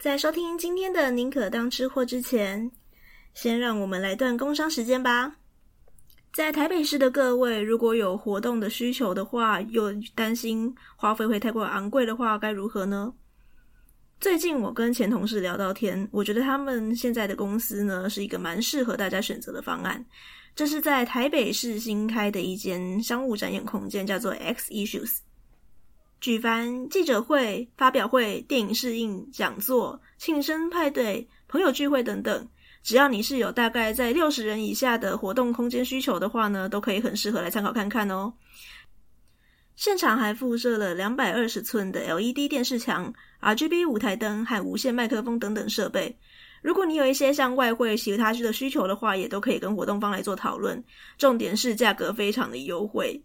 [0.00, 2.70] 在收听今天的宁可当吃货之前，
[3.34, 5.36] 先让我们来段工商时间吧。
[6.32, 13.12] 在台北市的各位，如果有活动的需求的话，又担心花费会太过昂贵的话，该如何呢？
[14.18, 20.02] 最近我跟前同事聊到天，我觉得他们现在的公司呢，是一个蛮适合大家选择的方案。
[20.56, 25.18] 这是在台北市新开的一间商务展演空间，叫做 X Issues。
[26.20, 32.46] 举凡记者会、发表会、电影试映、讲座、庆生派对、朋友聚会等等，
[32.82, 38.32] 只要你是有大概在六十人以下的活动空间需求的话呢，都可以很适合来参考看看哦。
[39.76, 46.14] 现场还附设了两百二十寸的 LED 电视墙、RGB 舞台灯和无线麦克风等等设备。
[46.60, 50.84] 如果你有一些像外汇其他的需求的话，也都可以跟活动方来做讨论。
[51.16, 53.18] 重点是价格非常的优惠。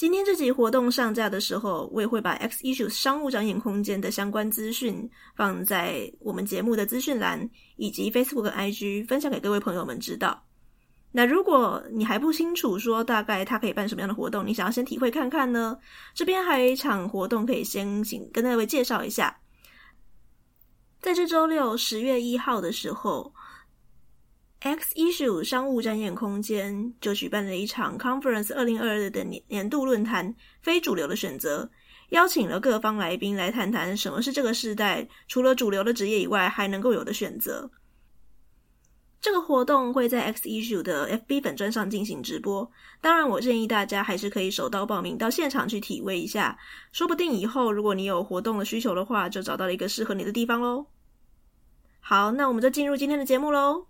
[0.00, 10.42] 今天这集活动上架的时候，我也会把 X Issues 商务展演空间的相关资讯放在我们节目的资讯栏以及 Facebook、IG 分享给各位朋友们知道。
[11.12, 15.76] 那如果你还不清楚说大概它可以办什么样的活动，你想要先体会看看呢？
[16.14, 19.38] 这边还有一场活动可以先请跟各位介绍一下，
[21.02, 23.30] 在这周六十月一号的时候。
[24.60, 31.70] X Issue 商务展演空间就举办了一场 Conference 二零二二的年年度论坛，非主流的选择，
[32.10, 37.70] 邀请了各方来宾来谈谈什么是这个时代除了主流的职业以外还能够有的选择。
[39.22, 46.58] 这个活动会在 X Issue 的 FB 粉专上进行直播，当然我建议大家还是可以手刀报名到现场去体味一下，
[46.92, 50.86] 说不定以后如果你有活动的需求的话，就找到了一个适合你的地方喽。
[52.00, 53.89] 好，那我们就进入今天的节目喽。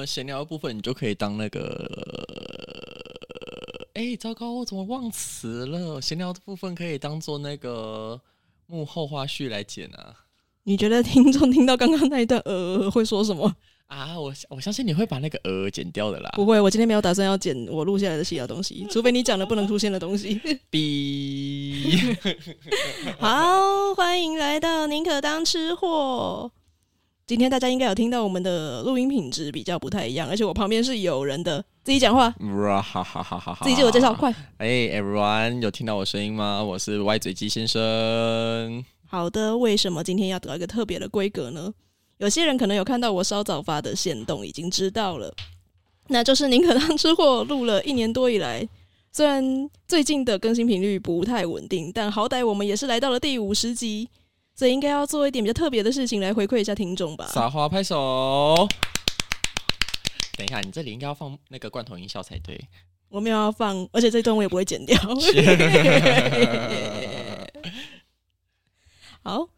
[0.00, 1.60] 们闲聊的部分，你就可以当那个……
[3.92, 6.00] 哎、欸，糟糕，我怎么忘词了？
[6.00, 8.18] 闲聊的部分可以当做那个
[8.66, 10.14] 幕后花絮来剪啊。
[10.62, 13.54] 你觉得听众听到刚刚那一段呃会说什么
[13.88, 14.18] 啊？
[14.18, 16.30] 我我相信你会把那个呃剪掉的啦。
[16.34, 20.40] 不会，我今天没有打算要剪我录下来的其他东西，除非你讲了不能出现的东西。
[20.70, 22.16] B。
[23.20, 26.50] 好，欢迎来到宁可当吃货。
[27.30, 34.34] 今天大家应该有听到我们的录音品质比较不太一样，而且我旁边是有人的，自己讲话，哈哈哈哈自己自我介绍，快！
[34.56, 36.60] 哎、hey，everyone，有听到我声音吗？
[36.60, 38.84] 我是歪嘴鸡先生。
[39.06, 41.72] 好的，为什么今天要得到一个特别的规格呢？
[42.18, 45.32] 有些人可能有看到我稍早发的线动，已经知道了，
[46.08, 48.68] 那就是宁可当吃货录了一年多以来，
[49.12, 54.08] 虽然最近的更新频率不太稳定，但好歹我们也是来到了第五十集。
[54.54, 57.26] 所以应该要做一点比较特别的事情来回馈一下听众吧。
[57.28, 58.68] 撒花拍手。
[60.36, 62.60] 等一下，你这里应该要放那个罐头音效才对。
[63.08, 64.96] 我没有要放，而且这段我也不会剪掉。
[69.22, 69.48] 好，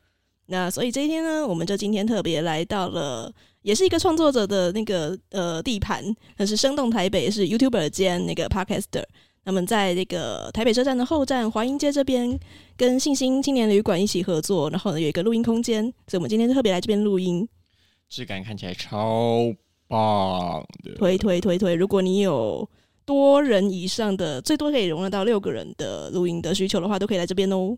[0.47, 3.33] 那所以这一天呢，我们就今天特别来到了，
[3.63, 6.03] 也是一个创作者的那个呃地盘，
[6.37, 9.05] 那是生动台北，是 YouTuber 兼那个 Podcaster。
[9.45, 12.39] 那么在那个台北车站的后站华阴街这边，
[12.77, 17.49] 跟信心青年旅馆一起合作，然后呢有一个录音空间，所以我们今天特别来这边录音，
[18.09, 19.53] 质感看起来超
[19.89, 20.95] 棒的。
[20.95, 22.69] 推推推推，如果你有
[23.05, 27.77] 多人以上的，最多可以容纳到六个人的录音的需求的话，都可以来这边哦。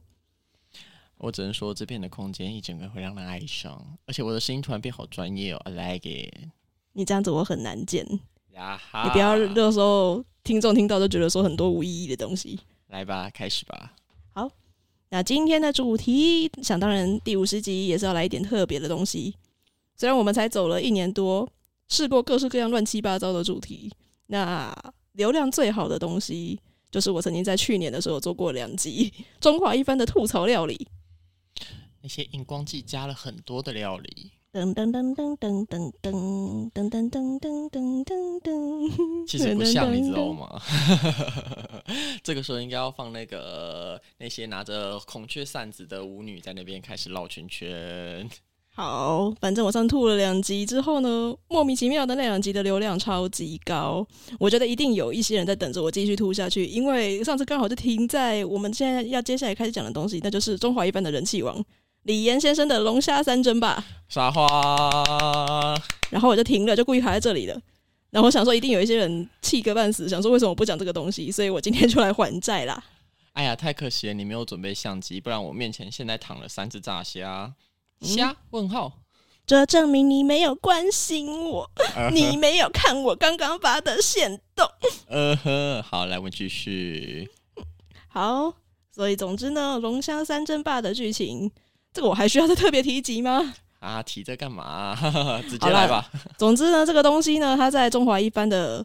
[1.17, 6.51] 我只能说这边的空间一整个会让人爱上，而且我的声音突然变好专业哦，I like it。
[6.93, 8.07] 你这样子我很难剪
[8.53, 10.23] 呀哈，你不要到时候。
[10.45, 12.61] 听众听到都觉得说很多无意义的东西。
[12.89, 13.95] 来吧，开始吧。
[14.33, 14.49] 好，
[15.09, 19.35] 那今天的主题，想当然第五十集也是要来一点特别的东西。
[19.97, 21.49] 虽然我们才走了一年多，
[21.89, 23.91] 试过各式各样乱七八糟的主题，
[24.27, 24.73] 那
[25.13, 26.61] 流量最好的东西，
[26.91, 30.87] 就是我曾经在去年的时候做过两集中华一番的吐槽料理，
[32.03, 34.33] 那些荧光剂加了很多的料理。
[34.55, 40.63] 噔噔噔噔噔噔噔噔噔噔噔噔噔噔，其实不像，你知道吗？
[42.23, 48.31] 这个时候应该要放那个那些拿着孔雀扇子的舞女在那边开始绕圈圈。
[48.77, 54.07] 好，反正我上吐了两集之后呢，莫名其妙的那两集的流量超级高，
[54.39, 61.61] 我觉得一定有一些人在等着我继续吐下去，因为上次刚好就停在我们现在要接下来开始讲的东西，那就是中华一般的人气王。
[62.05, 65.75] 李岩先生的龙虾三针吧，撒花，
[66.11, 67.61] 然后我就停了，就故意卡在这里了。
[68.11, 72.85] 然后我想说，一定有一些人气个半死，想说为什么我不讲这个东西，所以我今天就来还债啦。
[73.33, 77.53] 哎呀，太可惜了，你没有准备相机，不然我面前现在躺了三只炸虾。
[78.01, 78.31] 虾？
[78.31, 78.93] 嗯、问号？
[79.47, 84.67] 这证明你没有关心我，呃、你没有看我刚刚发的线动。
[85.09, 87.29] 呃呵，好，来，我们继续。
[88.09, 88.55] 好，
[88.93, 91.51] 所以总之呢，龙虾三争霸的剧情，
[91.95, 93.55] 这个我还需要再特别提及吗？
[93.79, 94.99] 啊，提这干嘛？
[95.49, 96.11] 直接来吧。
[96.37, 98.85] 总之呢，这个东西呢，它在中华一番的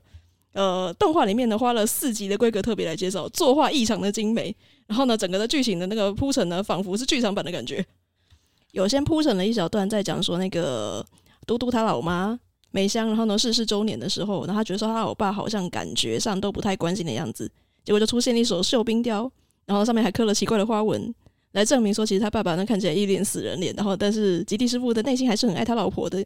[0.54, 4.56] 呃动画里面呢，花了四集的规格特别来介绍，作画异常的精美。
[4.86, 7.84] 然后呢，整个的剧情的那个铺陈呢，仿佛是剧场版的感觉。
[8.74, 11.04] 有先铺陈了一小段，在讲说那个
[11.48, 12.40] 嘟嘟他老妈
[12.70, 17.50] 梅香，然后呢逝世周年的时候，然后他觉得说他老爸好像感觉上都不太关心的样子，
[17.84, 19.32] 结果就出现了一首绣冰雕，
[19.66, 21.12] 然后上面还刻了奇怪的花纹。
[21.52, 26.24] 来证明说，其实他爸爸呢看起来一脸死人脸，然后但是吉地师傅的内心还是很爱他老婆的。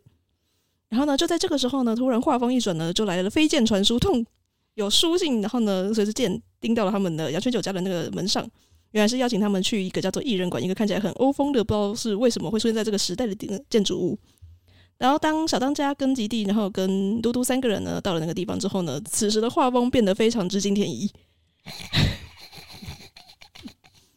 [0.89, 4.23] 然后呢，就在这个时候呢，突然画风一转呢，就来了飞剑传书，痛
[4.75, 8.47] 有书信，然后呢，随着剑钉到了他们的阳泉酒家的那个门上，
[8.91, 13.35] 原来是邀请他们去一个叫做艺人馆，一个看起来很欧风的，不知道是为什么会出现在这个时代的
[13.69, 14.17] 建筑物。
[14.99, 21.09] 然后当小当家跟吉地，然后跟嘟嘟三个人呢到了那个地方之后呢，此时的画风变得非常之惊天一。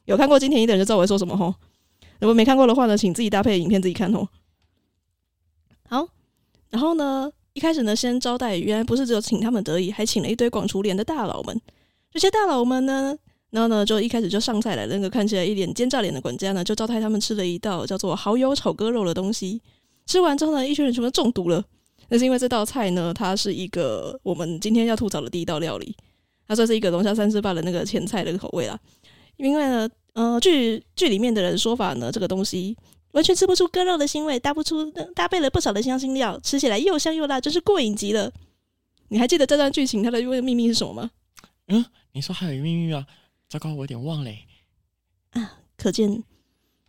[0.06, 1.54] 有看过金田一的人就知道我在说什么吼，
[2.20, 4.26] 如果没看过的话呢，请自己搭配影片自己看吼。
[5.88, 6.08] 好，
[6.70, 11.60] 然后呢，一开始呢，先招待，原来不是只有请他们得意，还请了一堆广厨连的大佬们。
[12.12, 13.16] 这些大佬们呢，
[13.50, 19.60] 然后呢，就一开始就上菜来了，那个看起来一脸奸诈脸的管家呢，就招待他们吃了一道叫做蚝油炒割肉的东西。
[20.06, 21.62] 吃完之后呢，一群人全部中毒了。
[22.08, 25.96] 那是因为这道菜呢，它是一个我们今天要吐槽的第一道料理，
[26.46, 28.78] 它算是一个龙虾三吃霸的那个前菜的口味啦。
[29.36, 32.76] 因为呢，呃，剧剧里面的人说法呢，这个东西
[33.12, 38.32] 完全吃不出割肉的腥味，搭不出搭配了不少的香辛料，吃起来又香又辣，真是过瘾极了。
[39.08, 41.10] 你还记得这段剧情它的秘密是什么吗？
[41.68, 43.06] 嗯，你说还有秘密啊？
[43.48, 44.40] 糟糕，我有点忘嘞。
[45.30, 46.22] 啊，可见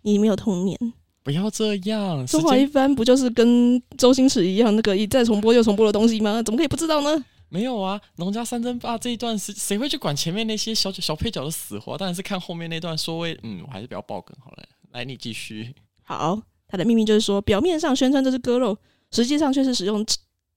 [0.02, 0.78] 你没有童年。
[1.24, 6.42] 不要这样，中华一番不就是跟周星驰一样那个一再重播又重播的东西吗？
[6.42, 7.26] 怎么可以不知道呢？
[7.50, 11.98] 没有啊，农家三争霸这一段是谁会去管前面那些小小配角的死活？
[11.98, 14.64] 当然是看后面那段说为嗯，我还是不要爆梗好了。
[14.92, 15.74] 来，你继续。
[16.04, 18.78] 好，他的秘密就是说，表面上宣称这是割肉，
[19.12, 20.06] 实际上却是使用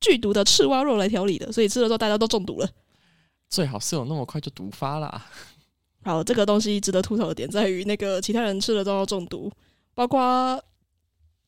[0.00, 2.68] 剧毒的赤蛙肉来调理的，所以吃了之后大家都中毒了。
[3.48, 5.26] 最好是有那么快就毒发啦。
[6.02, 9.52] 好，这个东西值得吐槽的点在于，那个其他人吃了都要中毒，
[9.94, 10.60] 包括。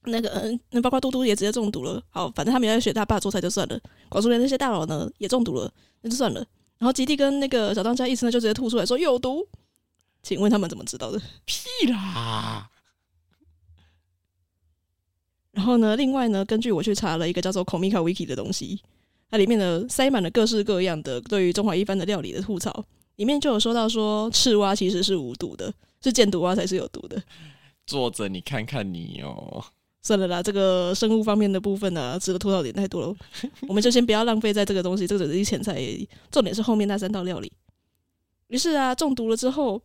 [0.04, 2.02] 那个嗯，那包括嘟嘟也直接中毒了。
[2.10, 3.80] 好，反正他们也在学他爸做菜就算了。
[4.08, 6.44] 广州的那些大佬呢也中毒了，那就算了。
[6.78, 9.46] 然后吉地跟那个小当家一吃呢就直接吐出来说有毒。
[10.22, 11.20] 请问他们怎么知道的？
[11.44, 12.68] 屁啦！
[15.50, 18.80] 然后呢，另外呢，根据我去查了一个叫做 Comica Wiki 的东西，
[19.30, 22.84] 它里面呢塞满了各式各样的对于中华一番的料理的吐槽，
[23.16, 27.22] 里面就有说到说赤蛙其实是无毒的，是箭毒蛙才是有毒的。
[27.84, 29.64] 作者，你看看你哦。
[30.02, 33.16] 算了啦，这个生物方面的部分呢、啊，值得吐槽点太多了，
[33.68, 35.80] 我们就先不要浪费在这个东西，这个只是前菜，
[36.28, 37.52] 重点是后面那三道料理。
[38.48, 39.80] 于是啊，中毒了之后，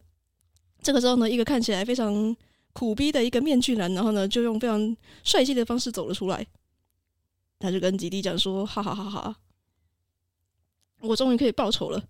[0.81, 2.35] 这个时候呢，一个看起来非常
[2.73, 6.43] 苦逼的一个面具男，然后呢，就用非常帅气的方式走了出来，
[7.59, 9.37] 他就跟吉蒂讲说：“哈哈哈哈，
[11.01, 12.03] 我终于可以报仇了。”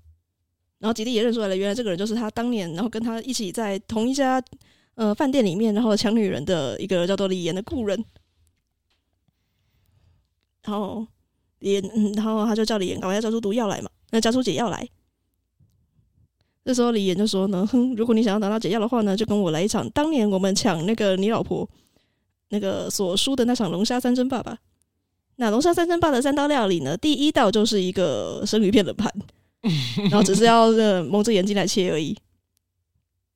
[0.79, 4.41] 然后吉蒂也认出来了，原来这个人就是他当年，然后跟他一起在同一家。
[4.97, 8.03] 呃，饭店里面，然后抢女人的一个叫做李岩的故人，
[10.63, 11.05] 然后
[11.59, 14.89] 李岩，嗯，然后他就叫李岩赶快要交出毒药来嘛，那交出解药来。
[16.65, 21.69] 这时候李岩就说呢，哼，如果你想要拿到解药的话呢，就跟我来一场当年我们抢那个你老婆
[22.49, 24.57] 那个所输的那场龙虾三争霸吧。
[25.35, 29.13] 那龙虾三争霸的三道料理呢，第一道就是一个生鱼片冷盘，
[30.09, 32.17] 然后只是要呃蒙着眼睛来切而已。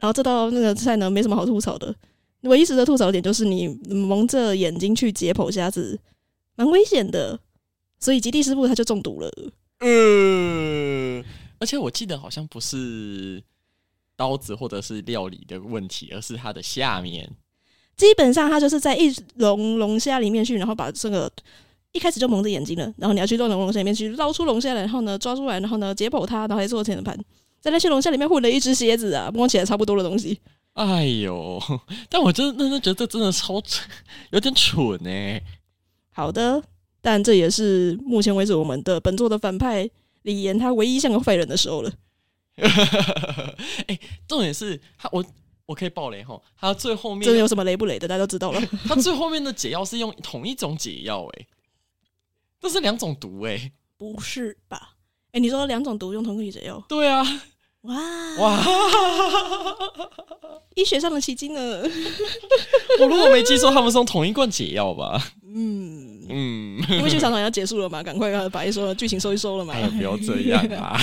[0.02, 1.96] 然后这道那个菜呢，没什么好吐槽的。
[2.42, 5.98] 唯一值得吐槽的点就是你蒙着眼睛去解剖虾子，
[6.56, 7.40] 蛮危险的。
[8.00, 9.32] 所以吉地师傅他就中毒了。
[9.80, 11.24] 嗯，
[11.60, 13.42] 而且我记得好像不是
[14.16, 17.30] 刀子或者是料理的问题，而是它的下面。
[17.96, 21.32] 基本上他就是在一笼龙虾里面去，然后把这个
[21.92, 27.16] 一开始就蒙着眼睛了，然后你要去到龙虾里面去捞出龙虾来，然后呢抓出来，然后呢解剖它，然后还做天的盘。
[27.62, 30.42] 在那些龙虾里面混了一只蝎子啊，摸起来差不多的东西。
[30.74, 31.62] 哎呦！
[32.10, 33.62] 但我真的真的觉得这真的超
[34.32, 35.44] 有点蠢呢、欸。
[36.10, 36.64] 好的，
[37.02, 39.90] 但这也是目前为止我们的本作的反派
[40.24, 41.92] 李岩他唯一像个坏人的时候了。
[42.58, 42.68] 哎、
[43.88, 45.24] 欸，重点是他我
[45.66, 48.62] 我可以爆雷吼，他最后面真的有什么雷不雷的，大家都知道了。
[48.88, 51.48] 他最后面的解药是用同一种解药，哎，
[52.60, 53.72] 这是两种毒哎、欸。
[53.98, 54.96] 不是吧？
[55.32, 56.84] 哎，你说两种毒用同一种解药？
[56.90, 57.24] 对啊，
[57.82, 57.96] 哇
[58.38, 58.64] 哇，
[60.76, 61.82] 医学上的奇迹呢？
[63.00, 65.20] 我如果没记错，他们是用同一罐解药吧？
[65.44, 69.74] 嗯嗯，因为剧场版要结束了嘛，赶快把一说剧情收一收了嘛。
[69.74, 70.96] 哎，不要这样啊！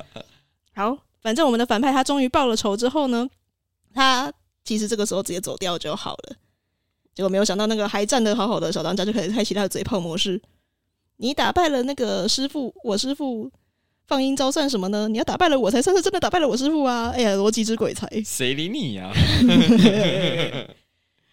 [0.76, 3.28] 好，反正我们的反派他终于报了仇之后呢，
[3.94, 4.32] 他
[4.64, 6.36] 其实这个时候直接走掉就好了。
[7.14, 10.40] 结果没有想到，那个还站得好好的小当家就开始开启他的嘴炮模式。
[11.16, 13.50] 你打败了那个师傅，我师傅
[14.12, 15.08] 放阴招算什么呢？
[15.08, 17.08] 你要打败了我才算是真的打败了我师傅啊！
[17.16, 19.12] 哎呀，逻辑之鬼才，谁理你呀、啊？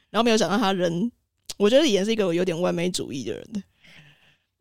[0.09, 1.11] 然后没有想到他人，
[1.57, 3.63] 我觉得李岩是一个有点完美主义的人。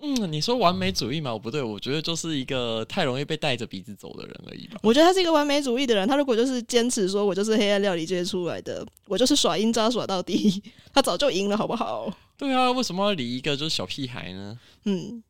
[0.03, 1.33] 嗯，你说完美主义嘛？
[1.33, 4.81] 我不对，我觉得就是一个太容易被带着鼻子走的人而已吧。
[4.83, 6.09] 我觉得他是一个完美主义的人。
[6.09, 10.61] 他如果就是坚持说我就是黑暗料理界出来的，我就是耍阴招耍到底，
[10.93, 12.13] 他早就赢了，好不好？
[12.37, 14.59] 对啊，为什么要理一个就是小屁孩呢？
[14.87, 15.23] 嗯，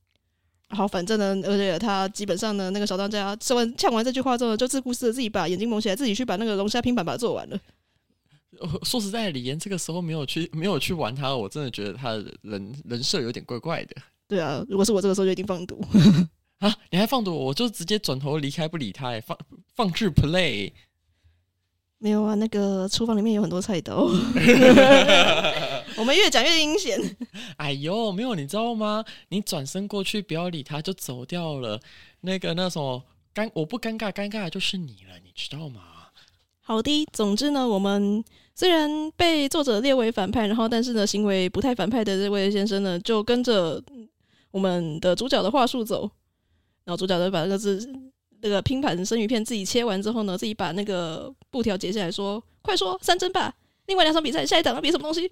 [0.70, 7.58] 好，反正呢，而且他基本上呢，那个小当家说完呛完这句话之后，就自顾自的自己把眼睛蒙起来，自己去把那个龙虾拼盘把它做完了。
[8.82, 13.96] 说实在的，李岩这个时候没有去没有去玩他，我真的觉得他的人人设有点怪怪的。
[14.26, 15.82] 对啊，如果是我这个时候就一定放毒
[16.58, 16.75] 啊！
[16.90, 19.38] 你还放毒，我就直接转头离开不理他，放
[19.75, 20.72] 放置 play。
[22.00, 24.09] 没有啊，那个厨房里面有很多菜刀。
[25.97, 26.97] 我们越讲越阴险。
[27.57, 29.05] 哎呦，没有，你知道吗？
[29.31, 31.81] 你转身过去，不要理他，就走掉了。
[32.21, 33.02] 那个那什么
[33.35, 35.81] 尴，我不尴尬，尴尬的就是你了，你知道吗？
[36.61, 38.23] 好的，总之呢，我们
[38.55, 43.83] 虽然被作者列为反派，然后但是呢，行为不太反派的这位先生呢，就跟着
[44.52, 46.02] 我们的主角的话术走，
[46.85, 47.90] 然后主角就把那个字
[48.40, 53.54] 那个拼盘生鱼片自己切完之后呢，自己把那个布条截下来说：“快说三针吧！”
[53.87, 55.30] 另外两场比赛，下一场要比什么东西？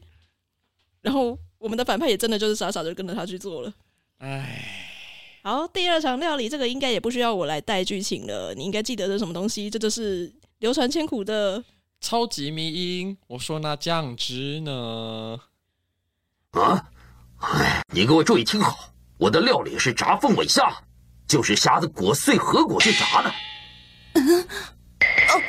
[1.03, 3.73] 然后我们的反派也真的就是傻傻的跟着他去做了。
[4.19, 9.71] 哎，好，第二场料理这个应该也不需要我来带剧情了，你应该记得是什么东西？
[9.71, 11.63] 这就是流传千古的
[12.01, 13.17] 超级迷音。
[13.29, 15.39] 我说那酱汁呢？
[16.53, 16.91] 啊，
[17.39, 20.83] 哎，你给我注意听好，我的料理是炸凤尾虾，
[21.27, 23.33] 就是虾子裹碎核果去炸的。
[24.15, 24.47] 嗯，
[25.29, 25.41] 哦。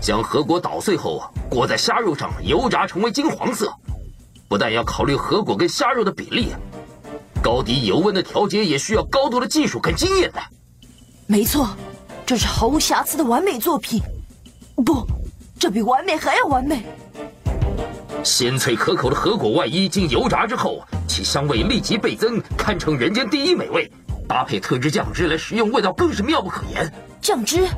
[0.00, 3.72] 将核果捣碎后，裹在虾肉上油炸，成为金黄色。
[4.48, 6.52] 不但要考虑核果跟虾肉的比例，
[7.42, 10.42] 高低油温的调节也需要高度的技术跟经验的。
[11.26, 11.74] 没错，
[12.26, 14.02] 这是毫无瑕疵的完美作品。
[14.84, 15.06] 不，
[15.58, 16.84] 这比完美还要完美。
[18.24, 23.90] 鲜脆可口的核果外衣经油炸之后，其香味立即倍增，堪称人间第一美味。
[24.26, 26.90] 搭配特制酱汁来食用，味道更是妙不可言。
[27.20, 27.68] 酱汁，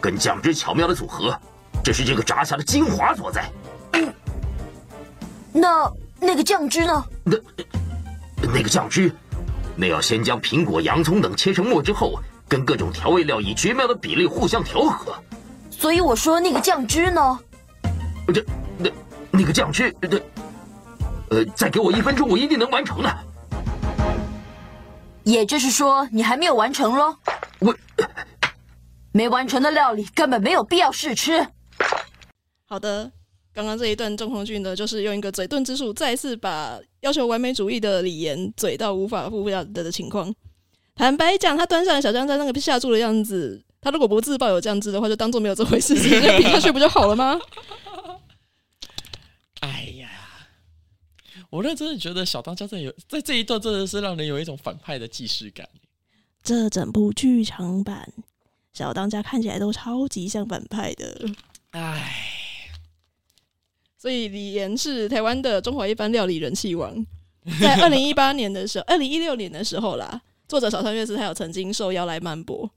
[0.00, 1.36] 跟酱汁巧妙的组合。
[1.82, 3.50] 这是这个炸虾的精华所在。
[3.94, 4.14] 嗯，
[5.52, 7.04] 那那个酱汁呢？
[7.24, 7.36] 那
[8.42, 9.12] 那个酱汁，
[9.74, 15.12] 那要先将苹果、洋葱等切成末之后，跟各种调味料以绝妙的比例互相调和。
[15.70, 17.38] 所以我说那个酱汁呢？
[18.32, 18.44] 这
[18.78, 18.88] 那
[19.30, 20.22] 那个酱汁，对
[21.30, 23.16] 呃，再给我一分钟，我一定能完成的。
[25.22, 27.14] 也就是说，你还没有完成喽？
[27.60, 27.74] 我
[29.12, 31.46] 没完成的料理根本没有必要试吃。
[32.66, 33.10] 好的，
[33.54, 40.34] 刚刚这一段重头剧呢，就是用一个嘴遁之术，再次把要求完美主义的李岩嘴到无法复加的的情况。
[40.96, 47.38] 坦白讲，他端上来小酱在那个下注的样子，他如果不自爆有酱汁的话，就当做没有这回事， 直接比下去不就好了吗？
[49.60, 50.10] 哎呀，
[51.48, 55.68] 我认真的觉得小当家在有在这一段真的是让人有一种反派的既视感。
[56.42, 58.12] 这整部剧场版，
[58.72, 61.30] 小当家看起来都超级像反派的。
[61.70, 62.26] 哎。
[63.98, 67.04] 所以李岩是台湾的中华一般料理人气王，
[67.60, 72.70] 在二零一八年的时候，二零一六年的时候啦，作者小川月司他有曾经受邀来漫播，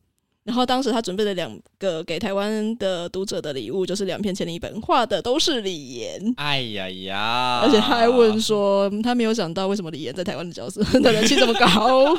[0.43, 6.33] 然后当时他准备了两个给台湾的读者的礼物，就是两篇签名本，画的都是李岩。
[6.37, 7.61] 哎呀呀！
[7.65, 12.15] 而且他还问说，他没有想到为什么李岩在台湾的角色的人气这么高，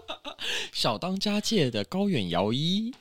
[0.72, 2.92] 小当家界的高远遥一。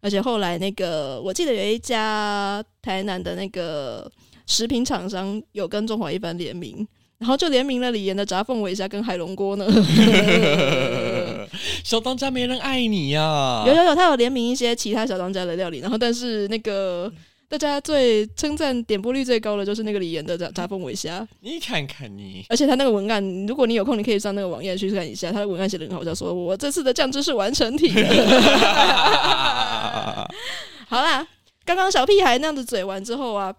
[0.00, 4.10] 而且后来那个，我记得有一家台南的那个。
[4.48, 6.86] 食品厂商有跟中华一番联名，
[7.18, 9.66] 然后就联名了李岩的炸凤尾虾跟海龙锅呢。
[11.84, 13.64] 小当家没人爱你呀、啊！
[13.66, 17.12] 有有有，他有联名一些其他小当家的料理，然后但是那个
[17.48, 21.26] 大家最称赞点播率最高的就是那个李岩的炸炸凤尾虾。
[21.40, 28.02] 你看看你，而且他那个文案，如果你有空，你可以上那个网页去看一下，他的文案写的很好，叫说我这次的酱汁是完成体的。
[30.88, 31.26] 好啦，
[31.64, 33.54] 刚刚小屁孩那样子嘴完之后啊。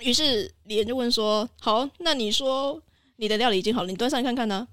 [0.00, 2.82] 于是李岩就问说：“好，那你说
[3.14, 4.66] 你的料理已经好了，你端上来看看呢、啊。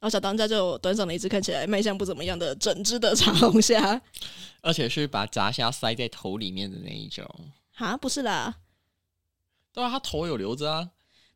[0.00, 4.00] 然后小当家就端上了一只看起来卖相不怎么样的整只的长龙虾，
[4.62, 7.28] 而且是把炸虾塞在头里面的那一种。
[7.72, 8.54] 哈，不是啦，
[9.72, 10.88] 对啊，他头有留着啊，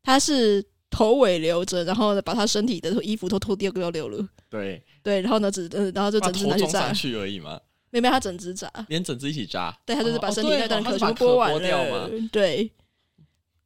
[0.02, 4.28] 他是头尾留着，然后把他身体的衣服都脱掉都要留了。
[4.48, 7.60] 对对，然后呢，只呃，然后就整只拿去炸去而已嘛。
[7.90, 9.76] 没没，他整只炸，连整只一起炸。
[9.84, 12.08] 对，他就是把身体那段壳全部剥完了。
[12.30, 12.70] 对，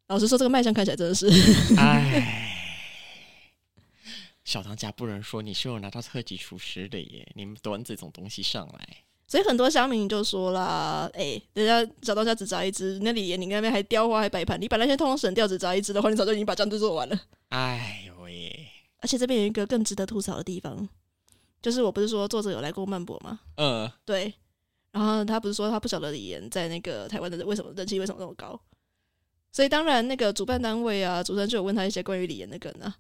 [0.09, 1.29] 老实说，这个卖相看起来真的是，
[1.77, 2.46] 哎。
[4.47, 17.21] 小当家不能说你是有拿到特级厨师的耶，你们端这种东西上来，所以很多乡民就说啦，哎、欸，人家小当家只炸一只，那李岩你那边还雕花还摆盘，你把那些通通省掉，只炸一只的话，你早就已经把酱汁做完了。
[17.49, 18.69] 哎呦喂！
[19.01, 20.89] 而且这边有一个更值得吐槽的地方，
[21.61, 23.41] 就是我不是说作者有来过曼博吗？
[23.57, 24.33] 嗯，对。
[24.93, 28.59] 然后他不是说他不晓得李岩在那个台湾的为什么人气为什么那么高，
[29.51, 32.97] 所以当然那个主办单位啊，主持人就有问他一些关于李岩的梗啊。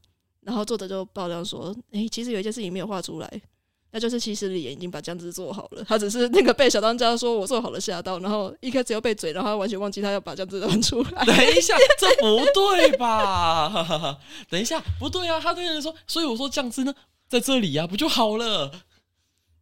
[0.46, 3.42] 然后作者就爆料说：“哎、欸，其实有一件事情没有画出来，
[3.90, 11.24] 那就是其实李岩已经把酱汁做好了，他只是那个被小当家说我做好了吓到，然后一开始又被嘴，然后他完全忘记他要把酱汁端出来。
[11.24, 14.20] 等一下，这 不对吧？
[14.48, 15.40] 等一下，不对啊！
[15.40, 16.94] 他对人说，所以我说酱汁呢，
[17.26, 18.70] 在这里呀、啊，不就好了？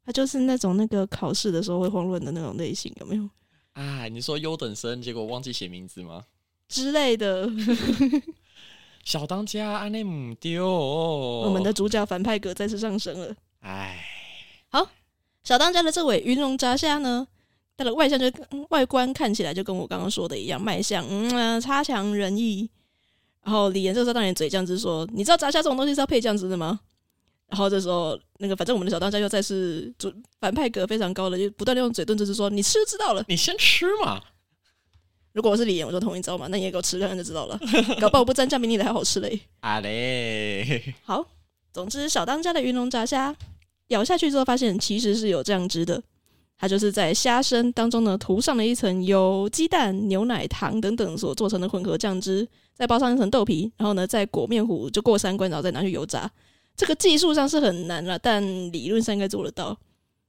[0.04, 3.26] 他就是那种那个考试的时候会慌乱的那种类型，有没有？
[3.72, 6.24] 哎，你说优等生，结果忘记写名字吗？
[6.68, 7.48] 之类的。
[9.04, 13.34] ”小当家安内姆丢，我们的主角反派格再次上升了。
[13.60, 14.02] 哎，
[14.70, 14.86] 好，
[15.42, 17.26] 小当家的这位云龙炸虾呢，
[17.76, 18.26] 它的外相就
[18.70, 22.68] 外观看起来就跟我刚刚说的一样，卖相嗯、呃、差强人意。
[23.42, 26.80] 然后李岩这时候当然嘴酱汁说：“你知道炸虾这种东西是要配酱汁的吗？”
[27.48, 34.18] 然后这时候那个反正我们的小当家又再次主反派格非常高了，就不断的用嘴遁，就是说：“你吃就知道了，你先吃嘛。”
[35.34, 36.46] 如果我是李岩，我就同你知道嘛。
[36.48, 37.58] 那你也给我吃看看就知道了。
[38.00, 39.38] 搞不好我不沾酱比你的还好吃嘞。
[39.60, 41.26] 啊嘞， 好。
[41.72, 43.34] 总之，小当家的云龙炸虾
[43.88, 46.00] 咬下去之后，发现其实是有酱汁的。
[46.56, 56.30] 它就是在虾身当中呢，涂上了一层由鸡蛋、牛奶、糖等等所做成的混合酱汁，再包上一层豆皮，然后呢，再裹面糊，就过三关，然后再拿去油炸。
[56.76, 59.76] 这个技术上是很难了，但理论上应该做得到。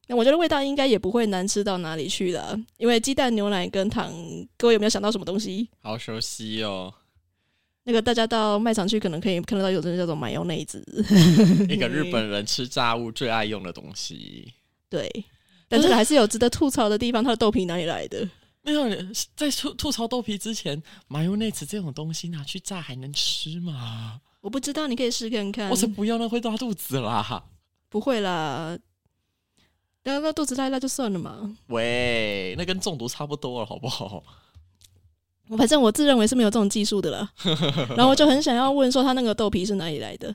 [0.07, 4.13] 那我觉得味道应该也不会难吃到哪里去了，因为鸡蛋、牛奶跟糖，
[4.57, 5.67] 各位有没有想到什么东西？
[5.81, 6.93] 好熟悉哦！
[7.83, 10.83] 那个大家到卖场去可能可以看得到，有的叫做马油内子，
[11.69, 14.53] 一个日本人吃炸物最爱用的东西。
[14.89, 15.07] 对，
[15.67, 18.27] 但这个还是有值得吐槽的地方，它的豆皮哪里来的？
[18.61, 18.87] 没有，
[19.35, 24.19] 在吐吐槽豆皮之前，马油内子这种东西拿去炸还能吃吗？
[24.41, 25.69] 我不知道，你可以试看看。
[25.69, 27.43] 我才不要，那会拉肚子啦！
[27.89, 28.77] 不会啦。
[30.05, 31.57] 那那肚子太辣就算了嘛。
[31.67, 34.23] 喂，那跟中毒差不多了，好不好？
[35.57, 37.29] 反正我自认为是没有这种技术的了。
[37.97, 40.33] 然后我就很想要问说，他那个豆皮是哪里来的？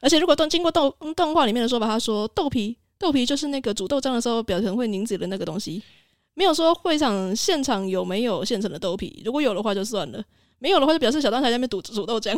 [0.00, 5.82] 而且如果动经过动动画里面的说法，他说豆皮豆皮就是那个煮豆浆的时候表层会凝结的那个东西，
[6.34, 9.22] 没有说会场现场有没有现成的豆皮。
[9.24, 10.22] 如果有的话就算了，
[10.58, 12.36] 没有的话就表示小当家在那边煮煮豆浆。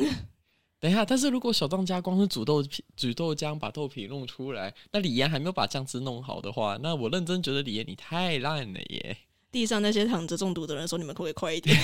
[0.84, 9.16] 等一下，但是如果小当家光是煮豆皮、煮豆浆，把豆皮弄出来，那李岩还没有把酱汁弄好的话，那我认真觉得李岩你太烂了耶！
[9.50, 11.74] 地上那些躺着中毒的人说：“你们可不可以快一点？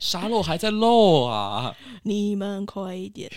[0.00, 1.76] 沙漏还在漏啊！
[2.04, 3.30] 你们快一点！”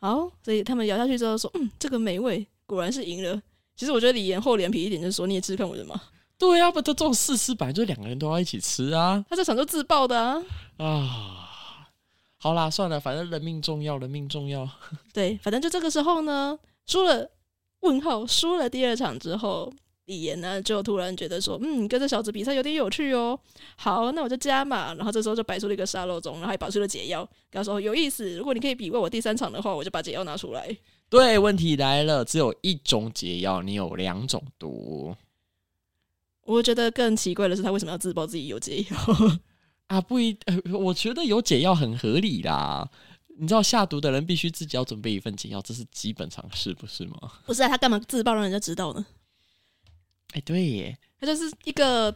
[0.00, 3.42] 好，所以他们咬下去之后说：“嗯，这个美味果然是赢了。”
[3.76, 6.00] 其实我觉得李岩厚脸皮一点，就是说：“你也吃看我的嘛。”
[6.38, 9.24] 对呀、啊，不，这种试吃本来就两个人都要一起吃啊。
[9.30, 10.42] 他这场就自爆的啊。
[10.78, 11.48] 啊。
[12.38, 14.68] 好啦，算了，反正人命重要，人命重要。
[15.14, 17.30] 对，反正就这个时候呢，输了
[17.82, 19.72] 问号，输了第二场之后，
[20.06, 23.38] 李岩呢就突然觉得说，嗯，跟这小子比赛有点有趣哦。
[23.76, 24.92] 好，那我就加嘛。
[24.94, 28.34] 然后这时候就摆出了一个沙漏钟，然后还摆出了解药，跟他说有意思。
[28.34, 30.76] 如果你可以比过我第三场的话，我就把解药拿出来。
[31.08, 35.14] 对，问题来了，只有一种解药，你有两种毒。
[36.44, 38.96] 我觉得更奇怪的是，他为什么要自曝自己有解药？
[39.88, 42.88] 啊，不一，呃，我觉得有解药很合理啦。
[43.38, 47.32] 你知道下毒的人必须自己要准备一份解药，这是基本常识，不是吗？
[47.46, 49.04] 不是啊，他干嘛自曝让人家知道呢？
[50.32, 52.14] 哎，对耶，他就是一个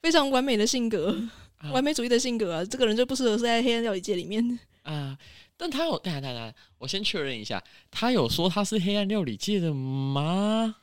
[0.00, 1.18] 非常完美的性格，
[1.58, 2.64] 啊、完美主义的性格啊。
[2.64, 5.18] 这个人就不适合在黑暗料理界里面 啊。
[5.56, 10.76] 但他有，等下等下，我先确认一下，他有说他是黑暗料理界的吗？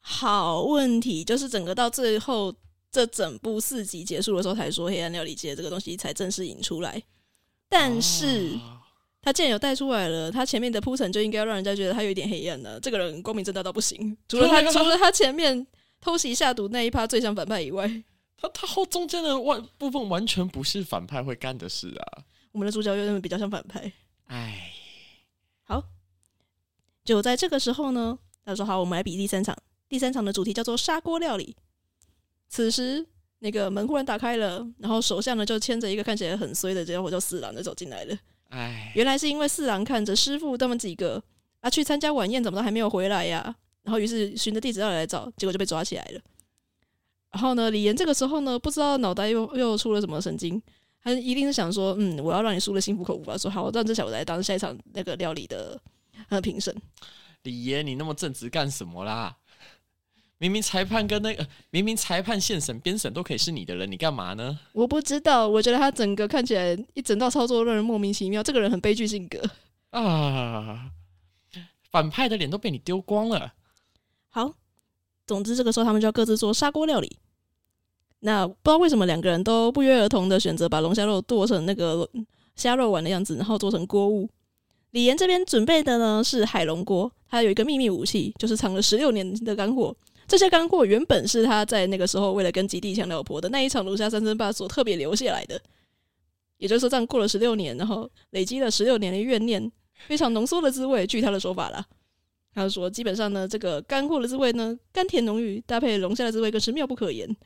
[0.00, 2.54] 好问题，就是整个到最后。
[2.92, 7.00] 这整部四集结束的时候，才说黑暗料理界这个东西才正式引出来。
[7.68, 8.58] 但是，
[9.22, 12.80] 他既然有带出来了，他前面的铺陈就应该要让人家觉得他有一点黑暗了。
[12.80, 15.64] 这个人光明正大到不行，除了他，除了他前面
[16.00, 17.88] 偷袭下毒那一趴最像反派以外，
[18.36, 22.24] 他他后中间的外部分完全不是反派会干的事啊。
[22.50, 23.92] 我们的主角有点比较像反派。
[24.26, 24.72] 哎，
[25.62, 25.80] 好，
[27.04, 29.56] 就在这个时候呢，他说：“好，我们来比第三场。
[29.90, 31.54] 第三场的主题叫做砂锅料理。”
[32.48, 33.06] 此时，
[33.40, 38.16] 那个门忽然打开了，然后手下呢就牵着一个看起来很衰的家伙叫四郎就走进来了。
[38.48, 41.22] 哎，原来是因为四郎看着师傅他们几个
[41.60, 43.54] 啊去参加晚宴，怎么都还没有回来呀？
[43.82, 46.20] 然后于是循着地址要来找，结果就被抓起来了。
[47.32, 50.60] 然后呢，李岩这个时候呢，不知道脑袋又又出了什么神经，
[51.02, 53.38] 他一定是想说，嗯，我要让你输的心服口服吧。
[53.38, 55.80] 说好，我让这小子来当下一场那个料理的
[56.28, 56.74] 呃评审。
[57.44, 59.36] 李岩，你那么正直干什么啦？
[60.40, 64.58] 明明裁判跟那个明明裁判、宪审、编审都可以是你的人，你干嘛呢？
[64.72, 68.42] 我不知道，我觉得他整个看起来一整套操作让人莫名其妙。
[68.42, 69.38] 这个人很悲剧性格
[69.90, 70.90] 啊，
[71.90, 73.52] 反派的脸都被你丢光了。
[74.30, 74.54] 好。
[75.26, 77.16] 总之，这个时候他们就要各自做砂锅料理。
[78.18, 82.08] 那不知道为什么两个人都不约而同的选择把龙虾肉剁成那个
[82.56, 84.28] 虾肉丸的样子，然后做成锅物。
[84.90, 89.94] 李岩这边准备的呢是海龙锅，他有一个秘密武器，就是藏了十六年的干货。
[90.30, 95.60] 这些干货原本是他在那个时候为了跟吉地强老婆的那一场龙虾三争霸所特别留下来的。
[96.56, 99.72] 也就是说，这样过了十六年，然后累积了十六年的怨念，
[100.06, 101.04] 非常浓缩的滋味。
[101.04, 101.84] 据他的说法啦。
[102.54, 107.36] 他说：“基本上呢，这个干货的滋味呢，甘甜浓郁，搭配龙虾的滋味更是妙不可言。”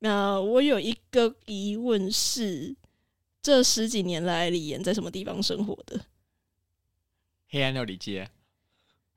[0.00, 2.74] 那我有一个疑问是：
[3.40, 6.00] 这十几年来，李岩在什么地方生活的？
[7.48, 8.30] 黑暗料理界。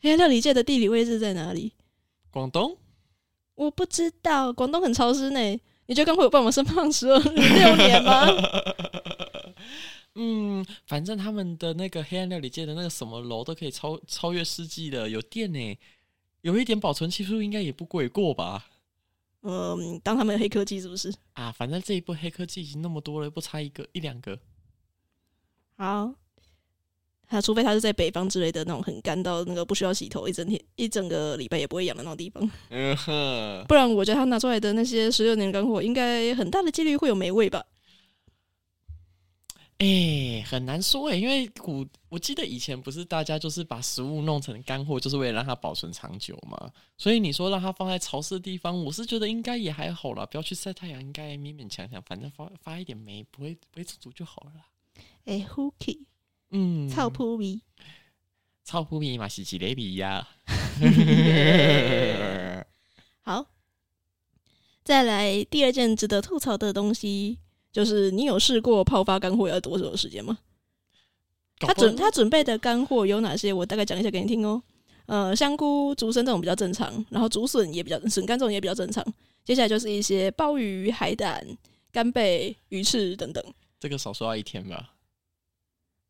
[0.02, 1.73] 黑暗料理界的地理位置在哪里？
[2.34, 2.76] 广东？
[3.54, 4.52] 我不知道。
[4.52, 5.39] 广东很潮湿呢。
[5.86, 8.26] 你觉得刚会有办法生胖十二六年吗？
[10.15, 15.78] 嗯，反正他们的那个黑暗料理界的那个什么楼都可以超超越世纪的，有电呢，
[16.41, 18.65] 有一点保存期数应该也不贵过吧？
[19.41, 21.13] 嗯，当他们的黑科技是不是？
[21.34, 24.39] 啊，反正这一部黑科技已经那么多了，不差一个一两个。
[25.76, 26.13] 好，
[27.34, 32.50] 他除非他是在北方之类的那种很干到那个不需要洗头，一整天一整个礼拜也不会痒的那种地方。
[32.69, 37.65] 嗯哼，不然我觉得他拿出来的那些十六年干货，应该很大的几率会有霉味吧。
[39.80, 46.72] 哎、欸，很难说哎、欸，因为古我记得以前不是大家就是把食物弄成干货，就是为了让它保存长久嘛。
[46.96, 54.65] 所以你说让它放在潮湿的地方，我是觉得应该也还好啦，不要去晒太阳，应该勉勉强强，反正发发一点霉，不会不会中毒就好了啦。
[55.26, 56.00] 哎、欸、，Hooky，
[56.54, 57.62] 嗯，臭扑鼻，
[58.63, 60.26] 臭扑鼻嘛是几雷比呀？
[63.22, 63.46] 好，
[64.84, 67.39] 再来第二件值得吐槽的东西。
[67.72, 70.38] 就是你有试过泡发干货要多久的时间吗？
[71.58, 73.52] 他准他准备的干货有哪些？
[73.52, 74.62] 我大概讲一下给你听哦。
[75.08, 79.04] 呃，香菇、竹荪这种比较正常，然后竹笋也比较笋干这种也比较正常。
[79.44, 81.44] 接下来就是一些鲍鱼、海胆、
[81.92, 83.44] 干贝、鱼翅等等。
[83.80, 84.94] 这个少说要一天吧？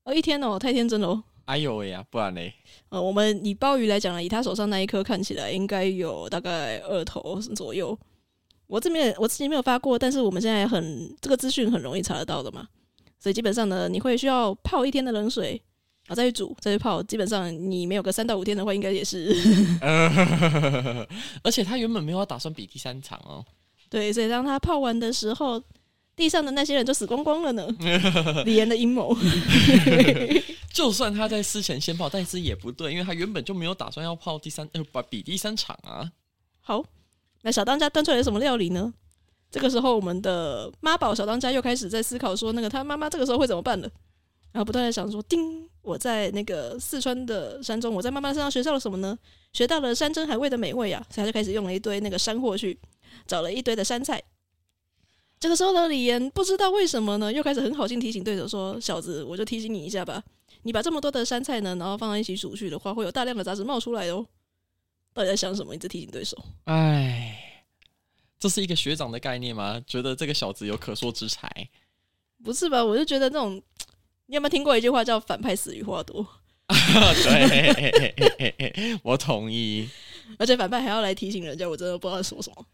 [0.03, 1.23] 哦，一天哦，太天真了哦。
[1.45, 2.53] 哎呦喂呀，不然嘞？
[2.89, 7.97] 呃，我们以鲍鱼来讲呢，以他手上那一颗看起来应该有大概二头左右。
[8.67, 12.67] 我这边我自己没有发过，但是我们现在很这个资讯很容易查得到的嘛，
[13.19, 15.61] 所以基本上呢，你会需要泡一天的冷水，
[16.07, 17.03] 然后再去煮，再去泡。
[17.03, 19.35] 基本上你没有个三到五天的话，应该也是。
[21.43, 23.45] 而且他原本没有打算比第三场哦。
[23.89, 25.61] 对，所以当他泡完的时候，
[26.15, 27.67] 地上的那些人就死光光了呢。
[28.45, 29.15] 李岩的阴谋。
[30.73, 36.11] 就算他在事前先泡，但是也不对，因为他原本就没有打算要泡第三呃，比第三场啊。
[36.61, 36.83] 好。
[37.45, 38.93] 那小当家端出来有什么料理呢？
[39.51, 43.89] 这个时候，我们的妈宝小当家又开始在思考说，那个他妈妈这个时候会怎么办了？
[44.53, 49.19] 然后不断的想说，叮，我在那个四川的山中，我在妈妈身上学到了什么呢？
[49.51, 51.05] 学到了山珍海味的美味啊！
[51.09, 52.79] 所以他就开始用了一堆那个山货去
[53.27, 54.23] 找了一堆的山菜。
[55.43, 60.23] 这个时候的李岩不知道为什么呢，又开始很好心提醒对手说：“小子，我就提醒你一下吧，
[60.61, 64.25] 你把这么多的山菜呢，然后放在一起煮去的话，会有大量的杂质冒出来哦。”
[65.13, 65.75] 到底在想什么？
[65.75, 66.41] 一直提醒对手。
[66.63, 67.61] 哎，
[68.39, 69.81] 这是一个学长的概念吗？
[69.85, 71.49] 觉得这个小子有可说之才？
[72.41, 72.81] 不是吧？
[72.81, 73.61] 我就觉得那种，
[74.27, 76.25] 你有没有听过一句话叫“反派死于话多”？
[76.71, 78.15] 对，
[79.03, 79.89] 我同意。
[80.39, 82.65] 而且反派还要来提醒人家，我真的不知道说什么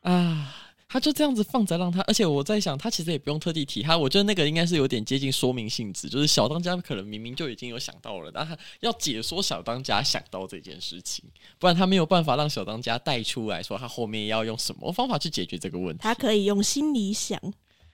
[0.00, 0.52] 啊。
[0.90, 3.96] 他就这样子放着让他，而且我在想，他其实也不用特地提他。
[3.96, 11.22] 我觉得那个应该是有点接近说明性质，就是小当家可能明明就已经有想到了，但他要解说小当家想到这件事情，
[11.58, 16.00] 不然他没有办法让小当家带出来说他后面要用什么方法去解决这个问题。
[16.02, 17.38] 他可以用心里想，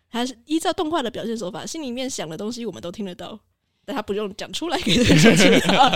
[0.08, 3.36] 他是依照动画的表现手法，心里面想的东西我们都听得到，
[3.84, 5.90] 但他不用讲出来给人家听到，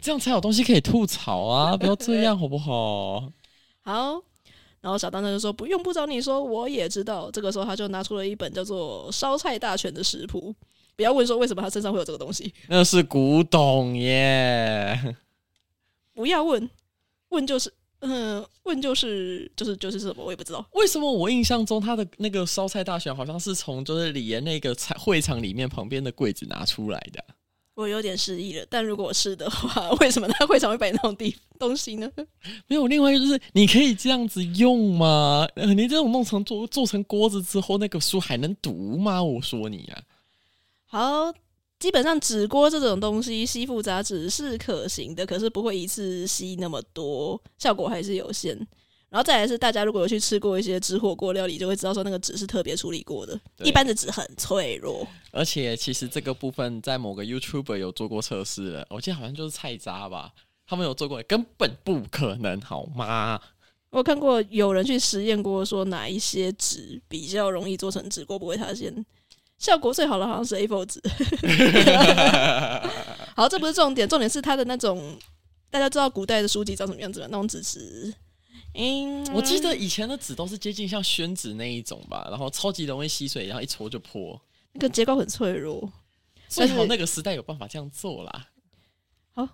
[0.00, 1.76] 这样才有东西可以吐槽啊！
[1.76, 3.32] 不要这样好不好？
[3.86, 4.20] 好，
[4.80, 10.54] 然然后小当家就说：“不用不着你说，我也知道。”这个时候他就拿出了一本叫做《烧菜大全》的食谱。
[10.94, 15.16] 不要问说为什么他身上会有这个东西，那是古董耶。
[16.14, 16.70] 不要问，
[17.30, 17.68] 问就是，
[17.98, 20.64] 嗯、呃，问就是就是就是什么，我也不知道。
[20.74, 27.24] 为什么我印象中他的那个烧菜大全好像是从就是李岩那个菜会场里面旁边的柜子拿出来的？
[27.76, 32.10] 我有点失忆了，但如果是的话， 为什么他会常会摆那种地东西呢？
[32.66, 35.46] 没有，另外一个就是你可以这样子用吗？
[35.56, 39.22] 呃，你这种弄成做做成锅子之后，那个书还能读吗？
[39.22, 40.00] 我说你啊，
[40.86, 41.34] 好，
[41.78, 48.66] 基本上纸锅这种东西吸附杂质是可行的，可是不会一次吸那么多，效果还是有限。
[49.08, 55.06] 然后再来是大家如果有去吃过一些纸火锅料理，就会知道说那个纸是特别处理过的，一般的纸很脆弱。
[55.30, 60.32] 而且其实这个部分在某个 YouTuber 有做过测试了，我记得好像就是菜渣吧，
[60.66, 63.40] 他们有做过，根本不可能，好吗？
[63.90, 68.92] 我看过有人去实验过，说哪一些纸比较容易做成纸锅不会塌陷，
[69.56, 71.00] 效果最好的好像是 A4 纸。
[73.36, 75.16] 好，这不是重点，重点是它的那种，
[75.70, 77.28] 大家知道古代的书籍长什么样子吗？
[77.30, 78.12] 那种纸质。
[78.78, 84.38] 嗯，我记得以前的纸都是接近像宣纸那一种吧，然后超级容易吸水，然后一戳就破。
[84.72, 85.90] 那个结构很脆弱，
[86.50, 88.48] 幸好那个时代有办法这样做啦。
[89.32, 89.48] 好，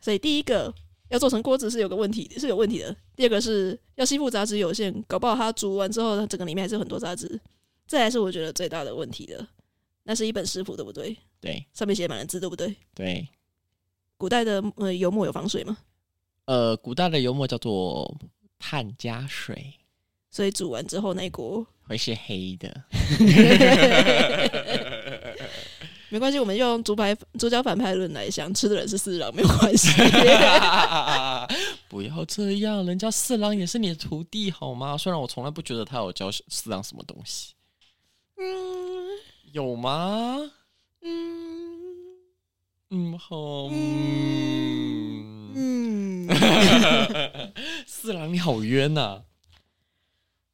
[0.00, 0.72] 所以第一个
[1.10, 2.96] 要做成锅子是有个问题，是有问题的。
[3.14, 7.38] 第二个是要吸附杂质有限，搞不好它煮完之后，它整个里面还是有很多杂质。
[7.86, 9.46] 再来是我觉得最大的问题的，
[10.04, 11.14] 那是一本食谱，对不对？
[11.38, 12.74] 对，上面写满了字，对不对？
[12.94, 13.28] 对。
[14.16, 15.76] 古代的呃油墨有防水吗？
[16.46, 18.16] 呃，古代的油墨叫做。
[18.58, 19.74] 碳加水，
[20.30, 22.84] 所以煮完之后那一锅会是黑的。
[26.10, 29.90] 没关系，我们用主牌主角反派论来想，吃的人是四郎没有关系。
[31.86, 34.96] 不要这样，人家四郎也是你的徒弟好吗？
[34.96, 37.52] 虽然我从来不觉得他有教四郎什么东西。
[38.38, 38.44] 嗯，
[39.52, 40.38] 有吗？
[41.02, 41.12] 嗯
[42.90, 43.68] 嗯，好。
[43.70, 45.34] 嗯。
[45.54, 46.28] 嗯
[48.08, 49.22] 四郎，你好冤呐、啊！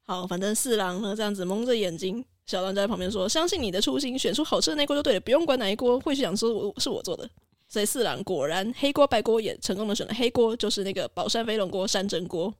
[0.05, 7.29] 好，反正四郎呢这样子蒙着眼睛，小当家在旁边说：“相信你的初心，选出好吃的那锅就对了，不用管哪一锅。”会去想说我是我做的，
[7.69, 12.53] 所以四郎果然黑锅白锅也成功的选了黑锅，就是那个宝山飞龙锅山珍锅。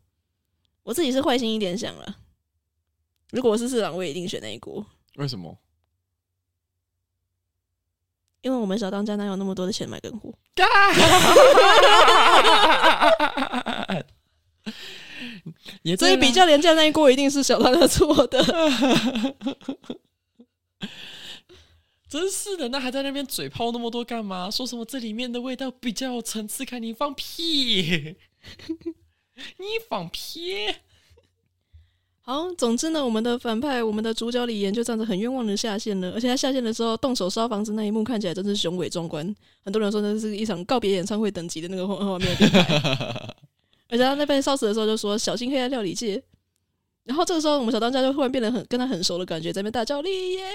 [0.84, 2.16] 我自己是坏心一点想了，
[3.32, 4.86] 如果我是四郎，我也一定选那一锅。
[5.16, 5.58] 为什么？
[8.44, 10.34] 因为我们小当家哪有那么多的钱买更货？
[15.98, 18.44] 所以比较廉价那一锅一定是小当家做的。
[22.08, 24.50] 真是的，那还在那边嘴炮那么多干嘛？
[24.50, 26.82] 说什么这里面的味道比较有层次感？
[26.82, 28.16] 你放屁！
[29.58, 30.68] 你放屁！
[32.22, 36.12] 好，总之呢，我们的反派，我们的主角李岩就这样子很冤枉的下线了。
[36.14, 39.36] 而且他下线的时候，动手烧房子那一幕看起来真是雄伟壮观。
[39.64, 42.28] 很多人说那是一场告别演唱会等级的那个画画面。
[43.90, 46.22] 而且他那边烧死的时候就说：“小心黑暗料理界。”
[47.04, 50.46] 然后这个时候，我们小当家就忽然变得很跟他很熟的感觉，在那边大叫：“李岩！”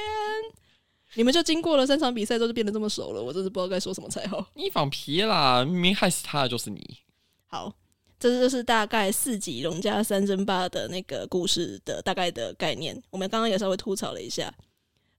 [1.15, 4.47] 你们就经过了三场比赛之后就变得这么熟了，我真是不知道该说什么才好。
[4.55, 5.65] 你放屁啦！
[5.65, 6.99] 明明害死他的就是你。
[7.47, 7.75] 好。
[8.19, 12.95] 这就是大概四集龙家三争霸的那个故事的大概的概念。
[13.09, 14.53] 我们刚刚也稍微吐槽了一下。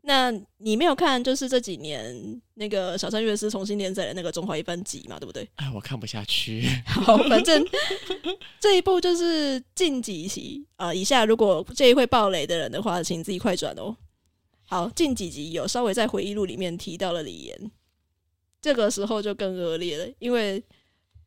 [0.01, 5.47] 那你没有看，就是这几年那个小山月是重新连载的那个《中华一番集》嘛，对不对？
[5.55, 6.67] 哎，我看不下去。
[6.85, 7.63] 好，反正
[8.59, 10.95] 这一部就是近几集啊、呃。
[10.95, 13.95] 以下如果这一会爆雷的人的话，请自己快转哦。
[14.67, 17.71] 好，近几集有稍微在回忆录里面提到了李岩，
[18.61, 20.63] 这个时候就更恶劣了，因为。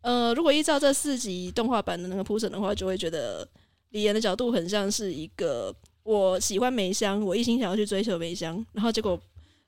[0.07, 3.49] 呃，如果依照这四集动画版的那个铺陈的话，就会觉得
[3.89, 9.19] 李岩的角度很像是一个我喜欢梅香，我一心想要去追求梅香，然后结果，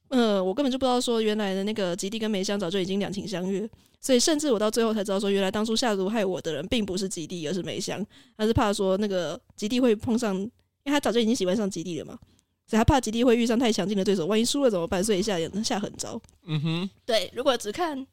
[0.09, 3.69] 呃，我根本就不知道说原来的那个吉地跟梅香早就已经两情相悦，
[4.01, 8.05] 所以甚至我到最后才知道说，原来当初下毒害我的人并不是吉地，而是梅香，
[8.37, 10.51] 他是怕说那个吉地会碰上，因
[10.85, 12.19] 为他早就已经喜欢上吉地了嘛，
[12.67, 15.03] 所以他怕吉地会遇上太强劲的对手，万一输了怎么办？
[15.03, 16.21] 所以下下狠招。
[16.47, 18.07] 嗯哼，对，如果只看。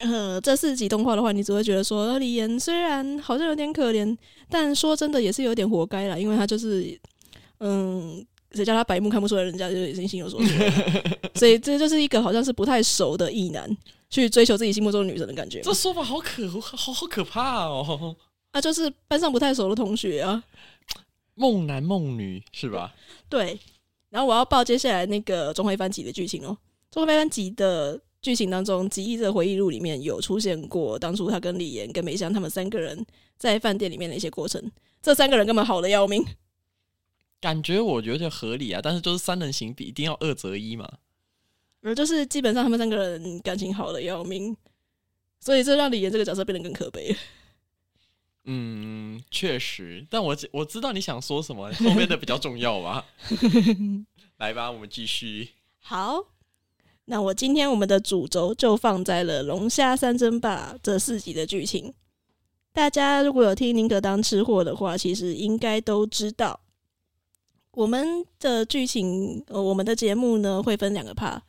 [0.00, 4.16] 呃，这四集动画的话，你只会觉得说李岩虽然好像有点可怜，
[4.48, 6.98] 但说真的也是有点活该啦，因为他就是，
[7.58, 10.54] 嗯，谁叫他白目看不出来，人家就已经心有所属，
[11.36, 13.70] 所以这就是一个好像是不太熟的异男
[14.08, 15.60] 去追求自己心目中的女神的感觉。
[15.60, 18.16] 这说法好可好好可怕哦！
[18.52, 20.42] 啊，就是班上不太熟的同学啊，
[21.34, 22.94] 梦男梦女是吧？
[23.28, 23.60] 对。
[24.08, 26.56] 然后我要报接下来那个《中华一番集》的剧情哦，
[26.94, 28.00] 《中华一番集》的。
[28.22, 33.06] 剧情当中，吉一的回忆录里面有出现过当初他跟李岩跟梅香他们三个人
[33.38, 34.70] 在饭店里面的一些过程。
[35.00, 36.22] 这三个人根本好的要命，
[37.40, 40.86] 感觉我觉得合理啊，但是就是三人行比一定要二择一嘛。
[41.80, 44.54] 而就是基本上他们三个人感情好的要命，
[45.40, 47.16] 所以这让李岩这个角色变得更可悲。
[48.44, 53.06] 嗯，确实，但我我知道你想说什么，后面的比较重要吧？
[54.36, 55.48] 来吧，我们继续。
[55.78, 56.26] 好。
[57.10, 61.92] 那我今天我们的主轴就放在了龙虾三争霸这四集的剧情。
[62.72, 66.60] 大家如果有听宁可当吃货的话，其实应该都知道，
[67.72, 71.40] 我们的剧情呃，我们的节目呢会分两个 part，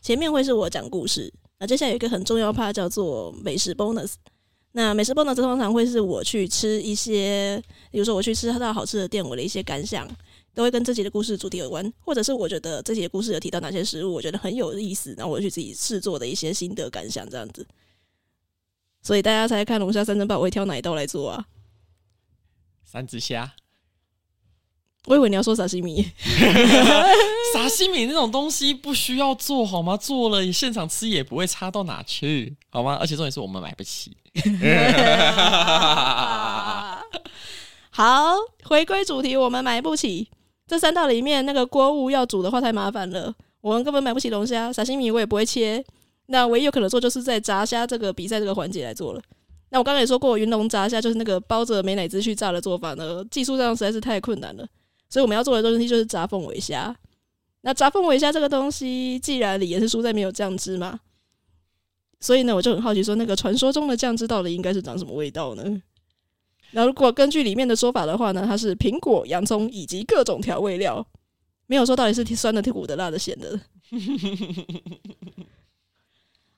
[0.00, 4.12] 前面会是我讲故事，那接下来有一个很重要 part 叫做美食 bonus。
[4.72, 10.08] 那美食播呢这通常会是我去吃一些，比如说我去吃到好吃的店，我的一些感想。
[10.54, 17.64] 都会跟这集的故事主题有关，或者是我觉得这集的故事有提到哪些食物，我觉得很有意思，然后我去自己试做的一些心得感想这样子。
[19.00, 21.46] 所以大家猜看龙虾三珍宝，我会挑哪一道来做啊？
[22.82, 23.54] 三只虾。
[25.08, 26.06] 我以为你要说沙西米。
[27.54, 29.96] 沙西米那种东西不需要做好吗？
[29.96, 32.98] 做了现场吃也不会差到哪去，好吗？
[33.00, 34.14] 而且重点是我们买不起。
[37.90, 40.28] 好，回归主题，我们买不起。
[40.66, 44.70] 这三道里面，那个锅物要煮的话太麻烦了，我们根本买不起龙虾。
[44.70, 45.82] 沙西米我也不会切，
[46.26, 49.22] 那唯一有可能做就是在炸虾这个比赛这个环节来做了。
[49.70, 54.66] 那我刚刚也说过，云龙炸虾就是那个包着美乃滋去炸的做法呢，技术上实在是太困难了，
[55.08, 56.94] 所以我们要做的东西就是炸凤尾虾。
[57.62, 61.00] 那炸凤尾虾这个东西，既然也是输在没有酱汁嘛，
[62.20, 65.82] 所以呢，我就很好奇说，那个传说中的酱汁到底应该是长什么味道呢？
[66.72, 71.04] 那，如果根据里面的说法的话呢，它是苹果、洋葱以及各种调味料，
[71.66, 73.58] 没有说到底是酸的甜、苦的、辣的、咸的。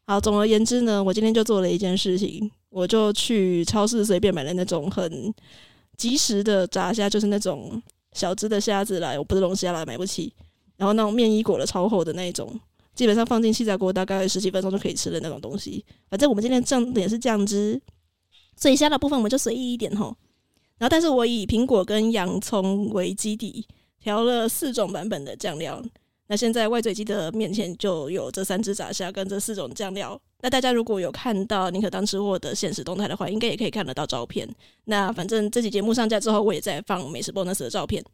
[0.06, 5.32] 好，总而言之呢，我今天就做了一件事情，我就去超市随便买了那种很
[5.96, 7.80] 即食的炸虾，就是那种
[8.12, 10.32] 小只的虾子来，我不是龙虾啦，买不起。
[10.76, 12.58] 然后那种面衣裹的超厚的那一种，
[12.94, 15.84] 基本上放进气炸锅大概十几分钟就可以吃的那种东西。
[16.08, 17.80] 反正我们今天酱也是酱汁。
[18.56, 20.16] 所以虾的部分我们就随意一点吼，
[20.78, 23.66] 然后但是我以苹果跟洋葱为基底
[24.00, 25.82] 调了四种版本的酱料。
[26.30, 30.16] 那现在外嘴鸡的面前就有这三只炸虾跟这四种酱料。
[30.42, 34.48] 那大家如果有看到宁可当吃货的现实动态的话，应该也可以看得到照片。
[34.84, 38.04] 那反正这期节目上架之后，我也在放美食 bonus 的照片。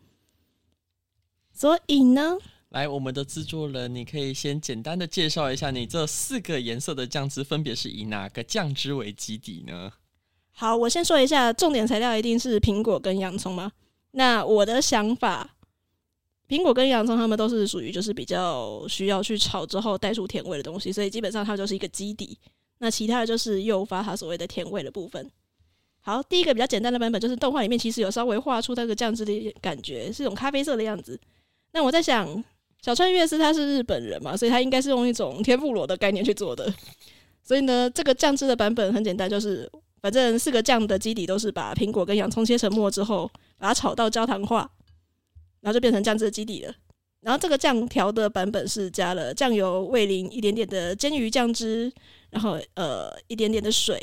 [1.53, 2.39] 所以呢，
[2.71, 9.93] 来我们的制作人，你可以先简单的介绍一下，你这四个颜色的酱汁分别是以哪个酱汁为基底呢？
[10.53, 13.73] 好，我先说一下，重点材料一定是苹果跟洋葱吗？
[14.13, 15.56] 那我的想法，
[16.49, 22.39] 苹果跟洋葱它们都是属于就是比较需要去炒之后带出甜味的东西，所以基本上它就是一个基底。
[22.79, 25.31] 那其他的就是诱发它所谓的甜味的部分。
[26.01, 31.19] 好，第一个比较简单的版本就是动画里面其实有稍微画出那个酱汁的感觉，是一种咖啡色的样子。
[31.73, 32.45] 那我在想，
[32.81, 36.73] 小川悦司他是日本人嘛，所以他应该是用一种 天妇罗的概念去做的。
[37.43, 39.71] 所以呢，这个酱汁的版本很简单，就是。
[40.03, 43.29] 反正四个酱的基底都是把苹果跟洋葱切成末之后，
[43.59, 44.71] 把它炒到焦糖化，
[45.67, 46.73] 然后就变成酱汁的基底了。
[47.23, 51.93] 然后这个酱调的版本是加了酱油、味淋、一点点的煎鱼酱汁，
[52.31, 54.01] 然后呃一点点的水，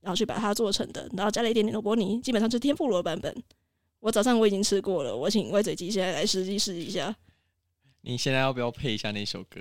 [0.00, 1.08] 然后去把它做成的。
[1.16, 3.32] 然后加了一点点萝卜泥，基本上是天妇罗版本。
[4.00, 7.14] 我早上我已经吃过了，我请歪嘴鸡现在来实际试一下。
[8.00, 9.60] 你现在要不要配一下那首歌？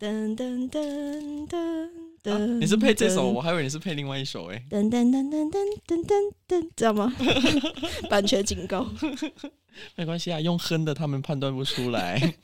[0.00, 2.09] 噔噔噔噔。
[2.24, 4.62] 啊、你是配这首，我还以为你是配另外一首诶。
[4.70, 7.10] 噔噔噔噔噔噔噔噔，知道吗？
[8.10, 8.86] 版权警告。
[9.96, 12.20] 没关系啊，用哼的他们判断不出来。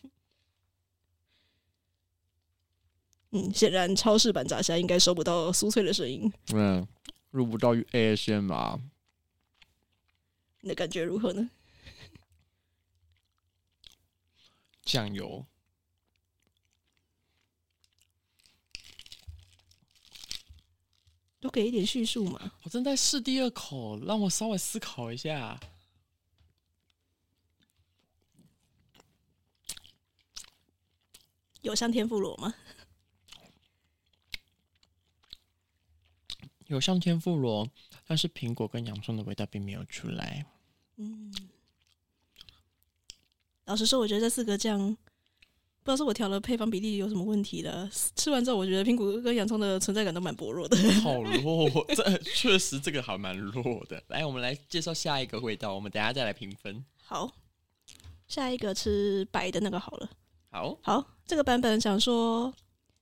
[3.33, 6.33] 嗯，显然超市版炸虾应该收不到酥脆的声音。
[6.55, 6.87] 嗯，
[7.31, 8.81] 入不到 ASMR 啊。
[10.62, 11.51] 你的感觉如何呢？
[14.85, 15.45] 酱油。
[21.46, 22.52] 多给一点叙述嘛！
[22.64, 25.61] 我正在试第二口，让我稍微思考一下。
[31.62, 32.53] 有像天妇罗吗？
[36.66, 37.70] 有像天妇罗，
[38.09, 40.44] 但是苹果跟洋葱的味道并没有出来。
[40.97, 41.32] 嗯，
[43.66, 44.97] 老实说，我觉得这四个酱。
[45.87, 47.89] 不知道是我调的配方比例有什么问题了。
[48.16, 50.76] 吃完之后，我觉得苹果跟洋葱的存在感都蛮薄弱的。
[51.01, 54.03] 好弱，这 确实这个还蛮弱的。
[54.09, 56.84] 来，我们来介绍下一个味道，我们等下再来评分。
[57.05, 57.30] 好，
[58.26, 60.11] 下一个吃白的那个好了。
[60.51, 62.53] 好，好，这个版本想说，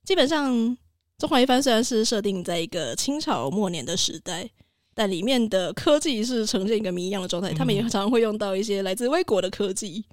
[0.04, 0.76] 基本上
[1.16, 4.50] 中华一番虽然是设定在一个清朝末年的时代，
[4.92, 7.50] 但里面的科技是呈现一个谜一样的状态。
[7.54, 10.04] 他们也常常会用到一些来自外国的科技，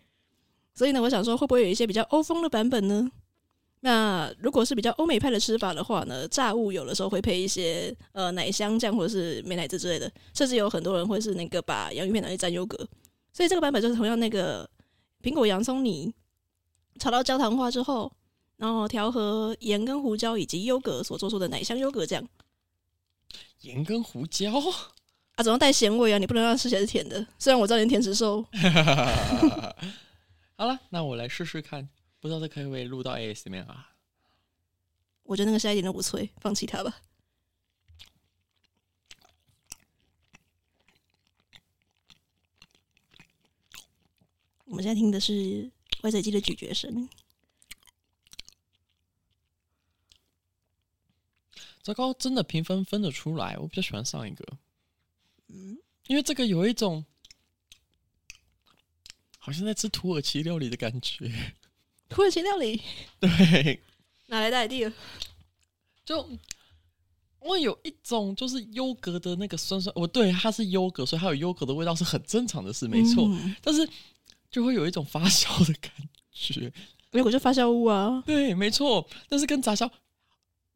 [0.81, 3.07] 所以呢，我想说会不会有一些比较欧风的版本呢？
[3.81, 12.75] 那如果是比较欧美派的吃法的话呢，炸物有的时候会配一些呃奶香酱或者是美乃滋之类的，甚至有很多人会是那个把洋芋片拿去蘸优格。
[13.31, 14.67] 所以这个版本就是同样那个
[15.21, 16.11] 苹果洋葱泥
[16.97, 18.11] 炒到焦糖化之后，
[18.57, 22.27] 然后调和盐跟胡椒以及优格所做出的奶香优格酱。
[23.59, 24.51] 盐跟胡椒
[25.35, 27.23] 啊，总要带咸味啊，你不能让它吃起来是甜的。
[27.37, 28.43] 虽然我知道你甜食兽。
[30.61, 31.89] 好了，那我来试试看。
[32.19, 33.95] 不知道这可不可以录到 ASMR 啊？
[35.23, 37.01] 我觉得那个虾一点都不脆，放弃它吧。
[44.65, 45.71] 我们现在听的是
[46.03, 47.09] 外嘴鸡的咀嚼声。
[51.81, 54.45] 糟糕，真的评分分得出来，我比较喜欢上一个。
[55.47, 57.03] 嗯，因为这个有一种
[59.43, 61.31] 好像在吃土耳其料理的感觉。
[62.07, 62.79] 土耳其料理，
[63.19, 63.81] 对，
[64.27, 64.93] 哪来的 idea？
[66.05, 66.29] 就
[67.39, 73.25] 我有一种就是优格的那个酸酸，我对它是优格，所以它有优格的味道是很正常的事，没错。
[73.27, 73.89] 嗯、但是
[74.51, 75.91] 就会有一种发酵的感
[76.31, 76.71] 觉，
[77.11, 79.07] 没有我就发酵物啊，对，没错。
[79.27, 79.89] 但是跟炸虾。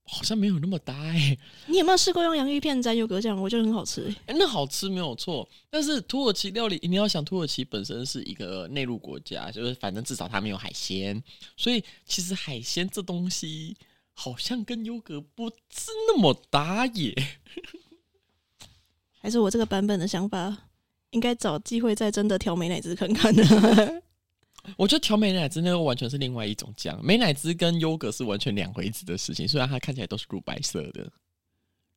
[0.08, 3.42] 好像没有那么搭哎、欸，你有没有试过用洋芋片沾优格酱？
[3.42, 5.48] 我觉得很好吃哎、欸，那好吃没有错。
[5.70, 11.22] 但是土耳其料理，你要想土耳其本身是一个内陆国家，就是反正至少它没有海鲜，
[11.58, 13.76] 所以其实海鲜这东西
[14.14, 17.14] 好像跟优格不是那么搭耶。
[19.20, 20.56] 还是我这个版本的想法，
[21.10, 24.02] 应该找机会再真的挑美乃滋看看呢。
[24.78, 29.48] 我觉得调美乃滋那个完全是另外一种酱，美乃滋跟优格是完全两回事的事情。
[29.48, 31.12] 虽然它看起来都是乳白色的，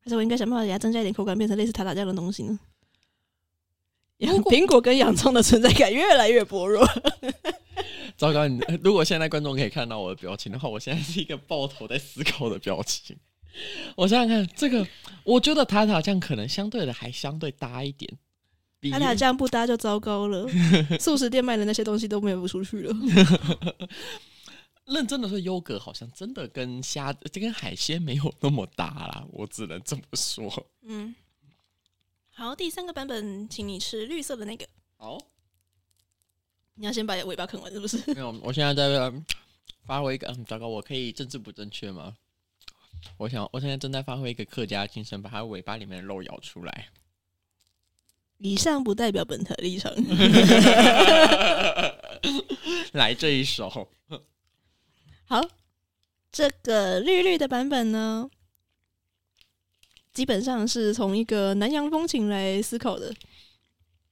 [0.00, 2.58] 还是我应该想办法给它增加一点口感，变成类似塔塔酱的东西呢？
[4.18, 6.84] 苹果跟洋葱的存在感越来越薄弱。
[8.16, 8.48] 糟糕！
[8.48, 13.16] 你如果现在观众可以看到我的表情的话，我现在是一个抱头在思考的表情。
[13.94, 14.84] 我想想看，这个
[15.22, 18.12] 我觉得塔塔酱可能相对的还相对搭一点。
[18.91, 20.47] 他俩这样不搭就糟糕了，
[21.01, 22.95] 素食店卖的那些东西都卖不出去了。
[24.87, 30.66] 认真的说，优格好像真的跟虾、这跟海鲜没有那么搭啦，我只能这么说。
[30.83, 31.14] 嗯，
[32.31, 34.66] 好，第三个版本，请你吃绿色的那个。
[34.97, 35.18] 好，
[36.74, 37.99] 你要先把尾巴啃完，是不是？
[38.14, 39.12] 没有，我现在在
[39.85, 42.16] 发挥一个，嗯，糟糕，我可以政治不正确吗？
[43.18, 46.89] 我想，我现在正在发挥一个客家精神，把它尾巴里面的肉咬出来。
[48.39, 49.93] 以上不代表本台立场。
[52.93, 53.68] 来这一首，
[55.26, 55.41] 好，
[56.32, 58.30] 这个绿绿的版本呢，
[60.12, 63.14] 基本上是从一个南洋风情来思考的，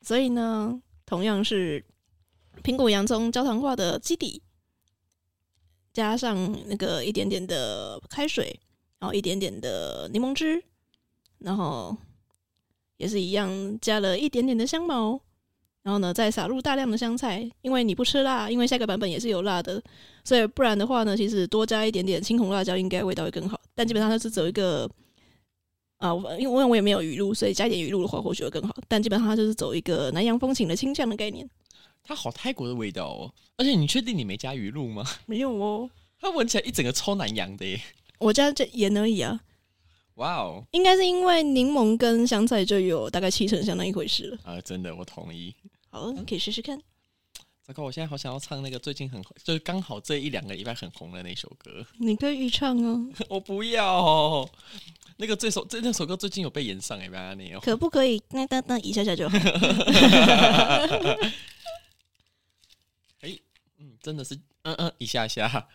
[0.03, 1.85] 所以呢，同样是
[2.63, 4.43] 苹果洋葱焦糖化的基底，
[5.93, 8.61] 加上那个一点点的开水，
[8.99, 10.63] 然后一点点的柠檬汁，
[11.39, 11.97] 然后。
[12.97, 15.21] 也是一样，加了一点点的香茅，
[15.83, 17.49] 然后呢，再撒入大量的香菜。
[17.63, 19.83] 因为你不吃辣，因为下个版本也是有辣的，
[20.25, 23.61] 所以不然的话呢，其实多加一点点青红辣椒，应该味道会更好。
[23.75, 24.91] 但基本上它是走一个
[25.99, 28.75] 啊，因为我也没有鱼露，所以加一点鱼露的话或许会更好。
[28.89, 31.49] 但基本上它就是走一个南洋风情的清香的概念。
[32.03, 35.05] 它好泰国的味道哦，而且你确定你没加鱼露吗？
[35.27, 35.91] 没有哦，
[36.21, 37.81] 它闻起来一整个超南洋的耶。
[38.19, 39.41] 我加这盐而已啊。
[40.17, 44.39] 哇哦，应该是因为柠檬跟香菜就有大概七成相当一回事了。
[44.45, 45.55] 啊，真的，我同意。
[45.91, 46.79] 好，你可以试试看。
[47.63, 51.85] 糟糕，我现在好想要唱那个最近很就是刚好这一两个礼拜很红的那首歌。
[51.99, 53.07] 你可以预唱哦。
[53.29, 54.49] 我不要。
[55.19, 57.61] 那个这首这那首歌最近有被演上哎，不要你哦。
[57.63, 58.23] 可不可以？
[58.31, 59.37] 那那那一下下就好。
[63.21, 63.39] 哎，
[63.79, 65.69] 嗯，真的是，嗯嗯，一下下。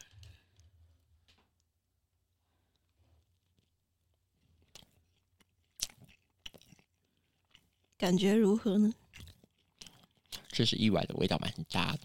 [8.02, 8.91] 感觉如何呢？
[10.49, 11.99] 这是意外的味道蛮大的，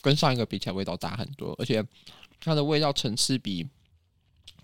[0.00, 1.86] 跟上一个比起来味道大很多，而且
[2.40, 3.64] 它的味道层次比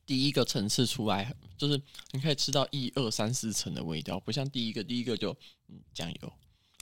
[0.05, 1.81] 第一个层次出来，就是
[2.11, 5.31] 你可以吃到一二三四层的味道，不像第一个，第一个就
[5.69, 6.33] 嗯酱油，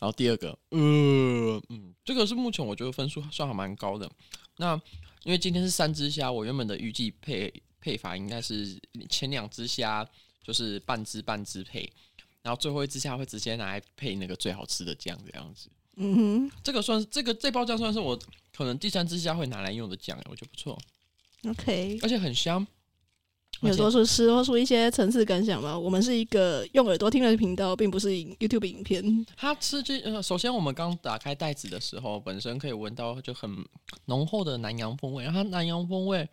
[0.01, 4.11] 然后第二个呃嗯，这个是目前我觉得分数算还蛮高的。
[4.57, 4.81] 那
[5.25, 8.81] 因为今天是三只虾，我原本的预计配配法应该是
[9.11, 10.09] 前两只虾
[10.43, 11.93] 就是半只半只配。
[12.43, 15.69] 然后最后一只虾会直接拿来配那个最好吃的酱，这样子。
[15.97, 18.19] 嗯哼，这个算是这个这包酱算是我
[18.57, 20.79] 可能第三只虾会拿来用的酱，我觉得不错。
[21.49, 22.67] OK，而且很香，
[23.61, 25.79] 有说出说出一些层次感想吗？
[25.79, 29.27] 我们是一个用耳朵听的频道，并不是 YouTube 影片。
[29.37, 33.51] 它吃这呃，首先我们刚打开袋子的时候，本身可以闻到就很
[34.07, 35.25] 浓厚的南洋风味。
[35.25, 36.27] 然后南洋风味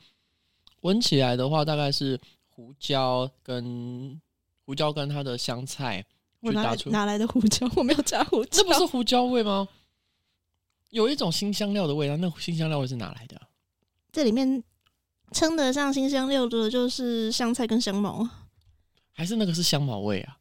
[0.82, 4.22] 闻起来的话，大概是胡椒跟
[4.68, 6.06] 胡椒跟它的香菜。
[6.42, 7.68] 我哪哪来的胡椒？
[7.76, 9.68] 我没有加胡椒，这不是胡椒味吗？
[10.90, 13.42] 有一种新香料的味道，那新香料味是哪来的？
[14.12, 14.64] 这里面。
[15.34, 18.26] 称得上新香料的，就是香菜跟香茅，
[19.12, 20.38] 还是那个是香茅味啊？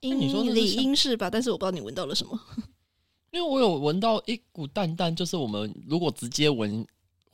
[0.00, 1.28] 应你说理应是吧？
[1.28, 2.40] 但是我不知道你闻到了什么，
[3.32, 6.86] 因为我有闻到一股淡淡，就是我们如果直接闻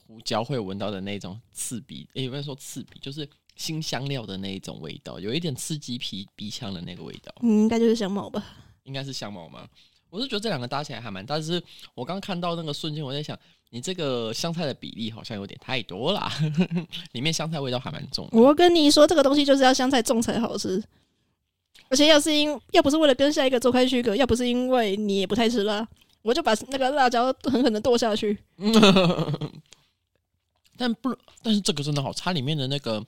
[0.04, 2.98] 胡椒会闻到的那种刺鼻，诶，有没有说刺鼻？
[2.98, 3.24] 就是
[3.60, 7.30] 辛香料的那一种味道，有一点刺激鼻鼻腔的那个味道。
[7.42, 8.42] 嗯，应该就是香茅吧？
[8.84, 9.68] 应该是香茅吗？
[10.08, 11.62] 我是觉得这两个搭起来还蛮搭，但是
[11.94, 13.38] 我刚看到那个瞬间，我在想。
[13.72, 16.28] 你这个香菜的比例好像有点太多了，
[17.14, 18.28] 里面香菜味道还蛮重。
[18.32, 20.82] 我跟你说，这个东西就是要香菜重才好吃。
[21.88, 25.86] 而且要是因要不是为了跟下一个做开区隔，要不是因为你也不太吃辣，
[26.22, 28.36] 我就把那个辣椒狠狠的剁下去。
[30.76, 33.00] 但不，但是这个真的好，它里面的那个，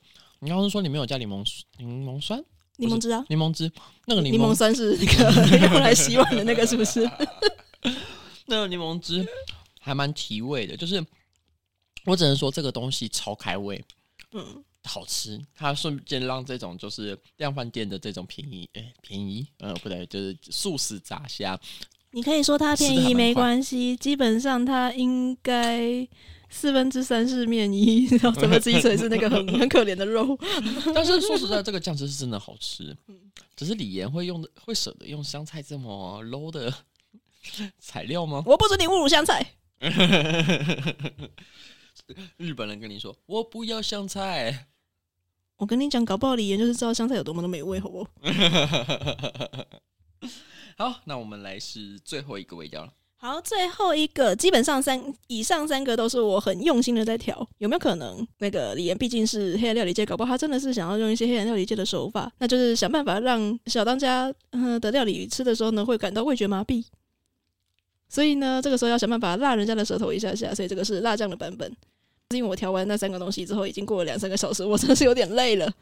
[0.43, 1.43] 你刚刚说你没有加柠檬
[1.79, 2.45] 柠檬酸、
[2.77, 3.73] 柠檬汁啊，柠檬汁，
[4.05, 7.09] 那个柠檬，柠檬酸是一个用来洗碗的那个，是不是？
[8.45, 9.27] 那个柠檬汁。
[9.85, 11.05] 还蛮提味的，就是
[12.05, 13.85] 我只能说这个东西超开胃，
[14.31, 15.45] 嗯，好吃。
[15.57, 21.59] 它瞬间让这种就是量贩店的这种便宜，哎、欸，便宜，呃，不对，就是素食炸虾。
[22.13, 26.07] 你可以说它便宜没关系，基本上它应该
[26.53, 30.39] 四分之三是面衣， 然后三分之一才是那个很 很可怜的肉。
[30.95, 32.97] 但是说实在，这个酱汁是真的好吃，
[33.57, 36.73] 只是李岩会用的会舍得用香菜这么 low 的
[37.79, 38.43] 材料吗？
[38.47, 39.55] 我不准你侮辱香菜。
[42.37, 44.69] 日本人跟你说：“我不要香菜。”
[45.57, 48.11] 我跟你讲，搞不好李岩就是知道香菜有多么的美味，好不好？
[50.77, 52.93] 好，那我们来是最后一个味道了。
[53.25, 57.49] 好，最后一个，基本上三以上三个都是我很用心的在调。
[57.59, 66.85] 有没有可能，那个李岩毕竟是黑暗料理界，搞不好他真的是想要用一些黑暗料理界的手法，那就是想办法让小当家嗯的料理吃的时候呢，会感到味觉麻痹。
[68.09, 71.71] 所以呢，这个时候要想办法辣人家的舌头一下下，所以这个是辣酱的版本。
[72.33, 75.73] 是因为我调完那三个东西之后，已经过了两三个小时，我真的是有点累了。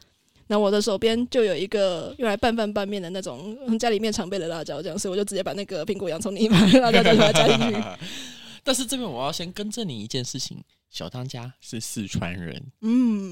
[0.51, 7.77] 那我的手边就有一个用来拌饭拌面的那种家里面常备的辣椒酱，所以我就直接把那个苹果洋葱泥把辣椒酱加进去。
[8.61, 10.57] 但是这边我要先更正你一件事情：
[10.89, 12.61] 小当家是四川人。
[12.81, 13.31] 嗯，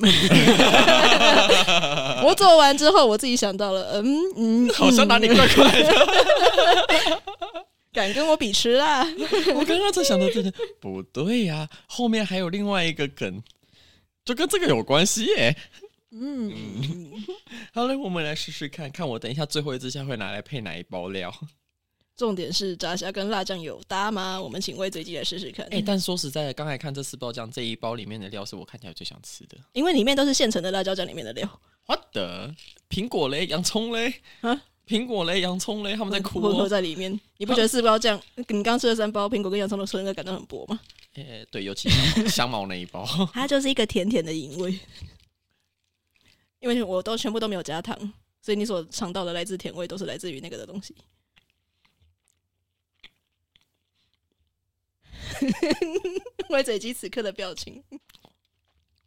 [2.24, 7.22] 我做完之后，我自己想到了，嗯嗯，好像哪里怪怪的。
[7.92, 9.06] 敢跟我比吃辣？
[9.56, 13.44] 我刚刚在想到，这个不对呀、啊，后面还有另外一个梗，
[14.24, 15.54] 就跟这个有关系耶。
[15.82, 16.52] 嗯，嗯
[17.74, 21.34] 好嘞，我们来试试看看，我等一下最后一支虾会拿来配哪一包料？
[22.16, 24.42] 重点是炸虾跟辣酱有搭吗？
[24.42, 25.66] 我们请味随机来试试看。
[25.68, 31.62] 哎、欸，但说实在的，刚才看这四包酱，这一包里面的料是我看起来最想吃的，因为里面都是现成的辣椒酱里面的料。
[31.86, 32.54] What the？
[32.90, 34.16] 苹果嘞，洋葱嘞？
[34.42, 34.62] 啊？
[34.86, 37.18] 苹果嘞，洋葱嘞，他们在哭、哦，都在里面。
[37.38, 40.80] 你不觉得四包酱，你刚吃了三包苹果跟洋葱的时候，应该感到很薄吗？
[41.14, 44.78] 诶、欸，对，尤其是香茅那一包， 它就是一个甜甜的引味。
[46.60, 47.98] 因为我都全部都没有加糖，
[48.42, 50.96] 所以你所尝到的来自甜味，都是来自于那个的东西。
[56.50, 57.84] 味随机此刻的表情，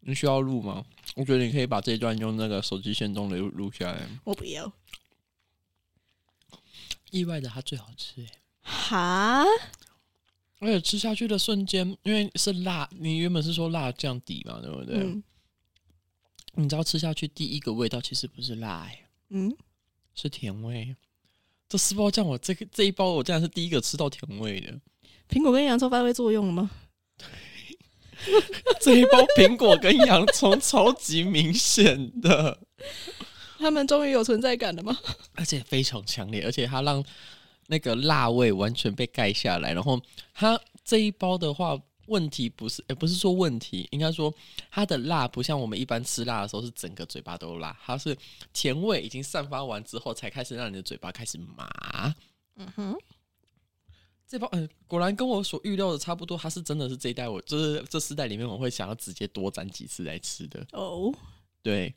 [0.01, 0.85] 你需要录吗？
[1.15, 4.09] 我觉得你可以把这一段用那个手机线动的录下来。
[4.25, 4.73] 我不要。
[7.11, 8.29] 意外的，它最好吃哎！
[8.63, 9.45] 哈，
[10.61, 14.97] 而且吃下去的瞬间，因为是辣，你原本是说辣酱底嘛，对不对？
[14.97, 15.23] 嗯、
[16.55, 19.55] 你知道吃下去第一个味道其实不是辣哎，嗯，
[20.15, 20.95] 是甜味。
[21.69, 24.79] 这四包酱，我这个这一包我竟然是第一个吃到甜味的。
[25.29, 26.71] 苹果跟洋葱发挥作用了吗？
[28.81, 32.59] 这一包苹果跟洋葱超级明显的。
[33.59, 34.99] 他们终于有存在感了吗？
[35.35, 37.03] 而且非常强烈，而且它让
[37.69, 39.73] 那个辣味完全被盖下来。
[39.73, 39.99] 然后
[40.35, 44.33] 它这一包的话，问题不是，也不是说问题，应该说
[44.71, 48.17] 它的辣不像我们一般吃辣的时候是整个嘴巴都辣，它是
[48.53, 52.15] 甜味已经散发完之后才开始让你的嘴巴开始麻。
[52.57, 52.97] 嗯哼，
[54.27, 60.67] 这包嗯，果然跟我所预料的差不多，它是真的是这一代我就是这四代里面我会想要直接多沾几次来吃的。
[60.73, 61.13] 哦，
[61.63, 61.95] 对。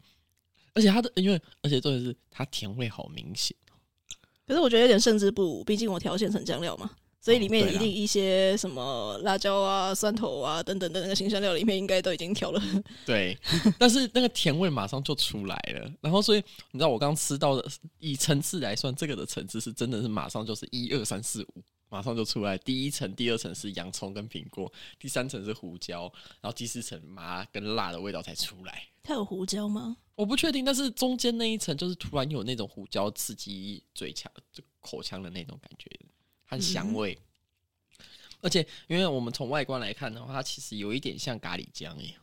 [0.73, 3.55] 而且它的，因为而且重点是它甜味好明显，
[4.45, 6.91] 可是我觉得有点胜之不武，毕竟我调现成酱料嘛，
[7.25, 12.61] 所以里面一定一些什么辣椒啊、蒜头啊等等的那个新香料里面应该都已经调了。
[13.03, 13.35] 对，
[13.79, 15.91] 但是那个甜味马上就出来了。
[16.01, 17.67] 然后，所以你知道我刚吃到的，
[17.97, 22.55] 以层次来算，这个的层次是真的是马上就是一二三四五，马上就出来。
[22.59, 26.03] 第一层、第二层是洋葱跟苹果，第三层是胡椒，
[26.41, 28.83] 然后第四层麻跟辣的味道才出来。
[29.01, 29.97] 它有胡椒吗？
[30.13, 35.89] 我不确定，但是中间那一层就是突然有那种胡椒刺激嘴腔、就口腔的那种感觉
[36.55, 37.17] 和香味。
[38.41, 42.13] 而且，因为我们从外观来看的话，它其实有一点像咖喱酱耶，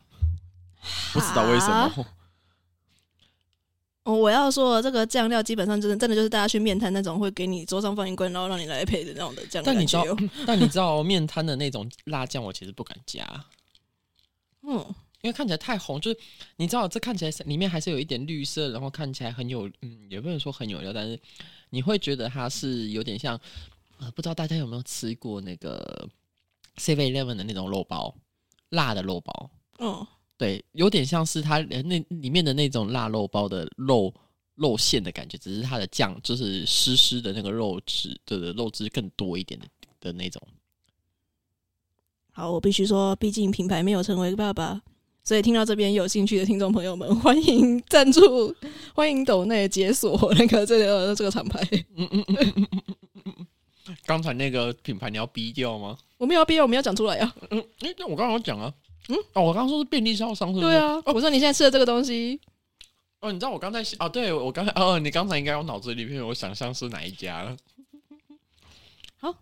[1.13, 2.07] 不知道为什么。
[4.05, 9.67] 哦，我要说这个酱料基本上真的真的就是大家去面摊那种会给你桌上放一罐，然后让你来配的那种的酱料。
[9.73, 10.05] 但你知道
[10.47, 13.25] 但你知道面摊的那种辣酱，我其实不敢加，
[14.67, 14.79] 嗯，
[15.21, 16.01] 因为看起来太红。
[16.01, 16.19] 就是
[16.57, 21.17] 你知道，这看起来里面还是有一点绿色，然后看起来很有，嗯，也不能说很有料，但是
[21.71, 23.41] 你会觉得它是有点像，
[24.03, 26.09] 呃，不知道大家有没有吃过那个
[26.77, 28.13] Seven Eleven 的那种肉包，
[28.71, 29.51] 辣的肉包。
[29.79, 30.05] 哦，
[30.37, 34.13] 对，有点像是它那里面的那种辣肉包的肉
[34.57, 39.67] 肉馅的感觉，只是它的酱就是湿湿的那个肉质的肉汁更多一点的
[40.01, 40.43] 的那种。
[42.33, 44.83] 好，我必须说，毕竟品牌没有成为爸爸，
[45.23, 48.53] 所以听到这边有兴趣的听众朋友们，欢迎赞助，
[48.95, 51.61] 欢迎抖内解锁那个这个这个厂牌。
[54.05, 55.99] 刚才那个品牌你要逼掉吗？
[56.19, 57.35] 我没有必要，我们要讲出来啊。
[57.51, 58.73] 嗯，哎，我刚刚有讲啊。
[59.09, 60.67] 嗯，哦，我刚刚说是便利商商，是不是？
[60.67, 62.41] 对啊，哦我说你现在吃的这个东西，
[63.19, 67.57] 哦，你知道我刚才哦，对我刚才哦，你刚才应该我脑子里面有想象是哪一家了。
[69.19, 69.35] 好，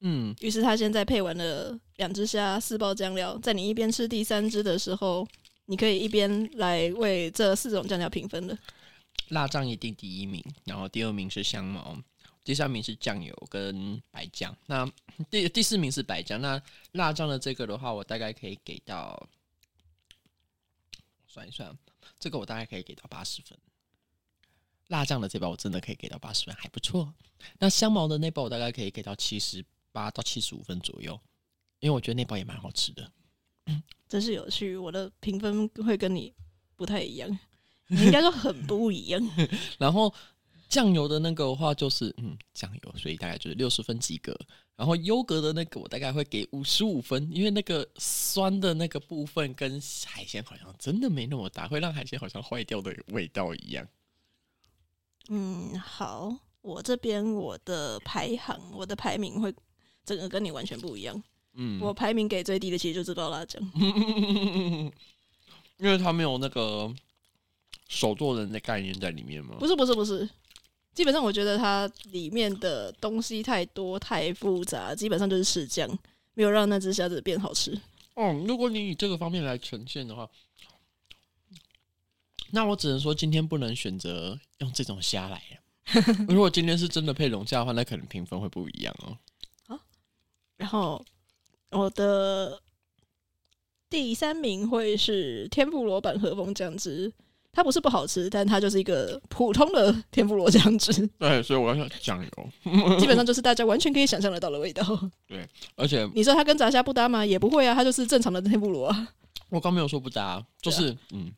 [0.00, 5.24] 嗯，于是他现在配完了两只虾、四包酱料，在你一边吃第三只的时候，
[5.66, 8.58] 你可以一边来为这四种酱料评分了。
[9.28, 11.96] 辣酱一定第一名，然后第二名是香茅。
[12.46, 14.88] 第三名是酱油跟白酱，那
[15.28, 16.40] 第第四名是白酱。
[16.40, 19.28] 那辣酱的这个的话，我大概可以给到，
[21.26, 21.76] 算一算，
[22.20, 23.58] 这个我大概可以给到八十分。
[24.86, 27.12] 辣酱的这包我真的可以给到八十分，还不错。
[27.58, 31.18] 那香茅的那包我大概可以给到七十八到七十五分左右，
[31.80, 33.10] 因为我觉得那包也蛮好吃的。
[34.08, 36.32] 真是有趣，我的评分会跟你
[36.76, 37.28] 不太一样，
[37.88, 39.20] 你应该说很不一样。
[39.80, 40.14] 然后。
[40.68, 44.36] 酱油的那个的话就是嗯酱油，所以大概就是六十分及格。
[44.76, 53.88] 然后优格的那个我大概会给五十五分，因为那个酸的那个部分跟海鲜好像真的没那么大，会让海鲜好像坏掉的味道一样。
[55.30, 59.54] 嗯，好，我这边我的排行，我的排名会
[60.04, 61.22] 整个跟你完全不一样。
[61.54, 63.62] 嗯，我排名给最低的其实就是包辣酱，
[65.78, 66.94] 因为它没有那个
[67.88, 69.56] 手做人的概念在里面吗？
[69.58, 70.28] 不是不是不是。
[70.96, 75.86] 基本上我觉得它里面的东西太多太复杂，基本上就是试酱，
[76.32, 77.78] 没有让那只虾子变好吃。
[78.14, 80.26] 嗯，如果你以这个方面来呈现的话，
[82.50, 86.24] 那我只能说今天不能选择用这种虾来了。
[86.28, 89.18] 如果今天是真的配龙虾的话，那可能评分会不一样哦。
[89.66, 89.78] 好，
[90.56, 91.04] 然后
[91.72, 92.58] 我的
[93.90, 97.12] 第三名会是天妇罗版和风酱汁。
[97.56, 101.06] 它不是不好吃，但它就是一个普通的 天妇罗酱汁。
[101.18, 102.50] 对，所以我要想酱油，
[103.00, 104.84] 基本上就是大家完全可以想象得到的味道。
[105.26, 107.24] 对，而且你说它跟炸虾不搭吗？
[107.24, 109.08] 也不会啊，它就是正常的天妇罗啊。
[109.48, 111.32] 我刚没有说不搭，就是、啊、嗯。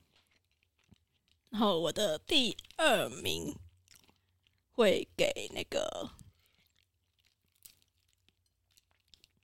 [1.51, 3.55] 然后我的第二名
[4.73, 6.11] 会给那个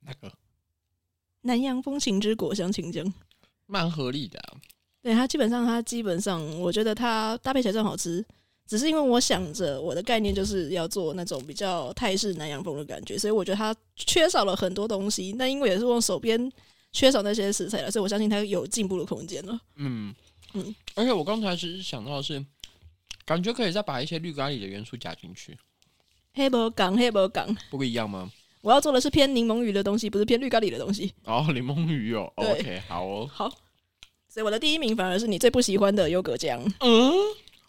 [0.01, 0.33] 那个
[1.43, 3.15] 南洋风情之果香青酱，
[3.67, 4.59] 蛮合理的、啊。
[5.05, 8.25] 对它基本上，它基本上，我觉得它搭配起来真好吃。
[8.67, 15.35] 只是因为我想着我的概念就是要做那种比较泰式南洋风的感觉，所以我觉得它缺少了很多东西。
[15.37, 16.51] 那因为也是用手边
[16.91, 19.53] 缺少那些食材了，所以我相信它有进步的空间了。
[19.77, 20.15] 嗯
[20.55, 22.43] 嗯，嗯，而且我刚才其实想到的是，
[23.27, 25.55] 感觉可以再把一些绿咖喱的元素加进去。
[26.33, 28.33] 黑博港，黑博港，不一样吗？
[28.63, 31.13] 我要做的是偏柠檬鱼的东西，不是偏绿咖喱的东西。
[31.25, 33.53] 哦，柠檬鱼哦对，OK，好哦，好。
[34.35, 36.61] 所以我的第一名反而是你最不喜欢的优格酱。
[36.81, 37.13] 嗯，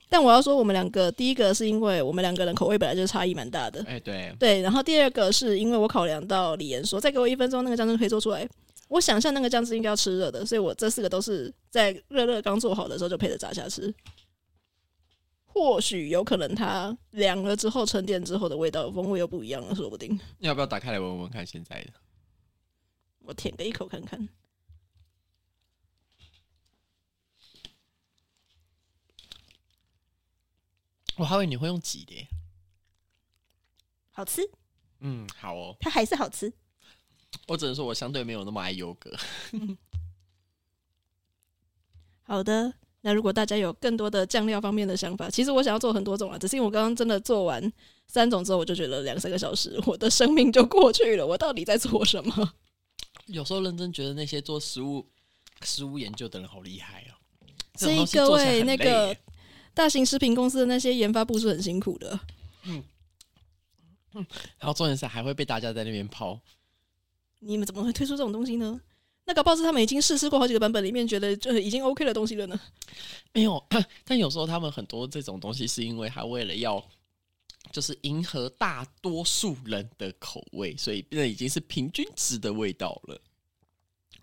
[0.10, 3.82] 但我要说，我们两个第一个是因为我们两个人口味本来就差异蛮大的。
[3.82, 4.62] 哎、欸，对对。
[4.62, 8.50] 然后第二个是因为我考量到李岩说再给我一分钟，那个酱汁可以做出来。
[8.88, 13.94] 我想象那个酱汁应该要吃热的，所以我这四个都是在热热刚做好的时候就配着炸虾吃。
[15.46, 20.20] 或许有可能它凉了之后沉淀之后的味道风味又不一样了，说不定。
[20.40, 21.46] 你要不要打开来闻闻看？
[21.46, 21.92] 现在的，
[23.24, 24.28] 我舔个一口看看。
[31.18, 32.28] 我还以为你会用挤的，
[34.12, 34.42] 好吃。
[35.00, 36.52] 嗯，好哦，它还是好吃。
[37.48, 39.16] 我只能说我相对没有那么爱优格。
[42.24, 47.72] 好的，那如果大家有更多的酱料方面的想法，其实我想要做很多种啊，只是因为我刚刚真的做完
[48.08, 51.26] 三种之后，我就觉得两三个小时，我的生命就过去了。
[51.26, 52.54] 我到底在做什么？
[53.28, 55.08] 有时候认真觉得那些做食物、
[55.64, 57.14] 食物研究的人好厉害哦。
[57.76, 59.16] 所以各位，那个
[59.76, 62.20] 大型食品公司的那些研发部是很辛苦的。
[62.64, 62.84] 嗯
[64.14, 64.26] 嗯，
[64.58, 66.40] 然后重点是还会被大家在那边抛。
[67.40, 68.80] 你们怎么会推出这种东西呢？
[69.26, 72.60] 那搞不好是他们已经试吃过好几个版本里面觉得就已经 OK 的东西了呢。
[73.34, 73.64] 没有，
[74.06, 76.84] 但有时候他们很多这种东西是因为他为了要
[77.72, 83.20] 就是迎合大多数人的口味，所以变得已经是平均值的味道了。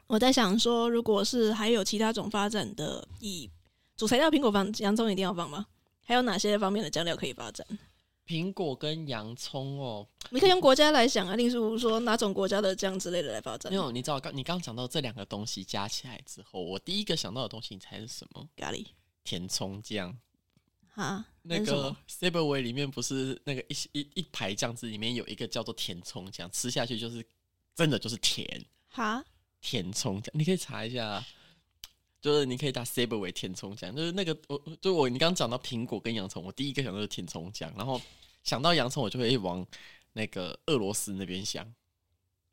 [0.06, 3.50] 我在想说，如果是还有其他种发展的，以
[4.02, 5.64] 主材料苹果放洋葱一定要放吗？
[6.02, 7.64] 还有哪些方面的酱料可以发展？
[8.26, 13.70] 苹果跟洋葱哦，你可以用国家来想啊，例如说哪种国家的酱之类的来发展。
[13.70, 18.44] 没有，你知道刚你刚刚讲到这两个东西加起来之后，我第一个想到的东西，你猜是什么？
[18.56, 18.84] 咖喱
[19.22, 20.18] 甜葱酱。
[20.92, 27.24] 哈，那个 Subway 里面不是那个一一一排酱汁里面有一个叫做甜葱酱，吃下去就是
[27.72, 28.64] 真的就是甜。
[28.88, 29.24] 哈。
[29.60, 31.24] 甜葱酱，你可以查一下，
[32.22, 38.00] 就是你可以打 Subway 填充酱，就是那个我就我你刚刚讲到苹果跟洋葱，我第一个想到是填充酱，然后
[38.44, 39.66] 想到洋葱，我就会往
[40.12, 41.66] 那个俄罗斯那边想。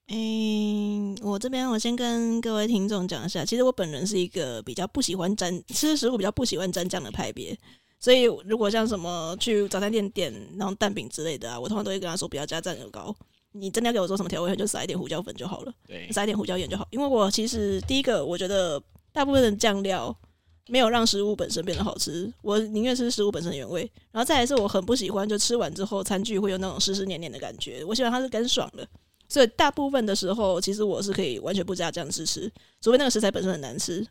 [0.08, 7.56] 嗯、欸，我这边我先跟各位听众讲一下，其实我本人是一个比较不喜欢沾吃食物比较不喜欢沾酱的派别，
[8.00, 13.16] 所以如果像什么去早餐店点那种蛋饼之类的啊，我通常都会跟他说不要加酱油膏。
[13.52, 16.88] 你真的要给我做什么调味，就撒一点胡椒粉就好了，对，撒一点胡椒盐就好。
[16.92, 20.16] 因为我其实第一个，我觉得大部分的酱料
[20.68, 23.82] 没有让食物本身变得好吃，我宁愿吃食物本身原味。
[24.12, 28.88] 然后再来是我很不喜欢，就吃完之后餐具会有那种湿湿黏黏的感觉，我喜欢它是干爽的。
[29.28, 32.52] 所以大部分的时候，其实我是可以完全不加酱汁吃，
[32.82, 34.06] 除非那个食材本身很难吃，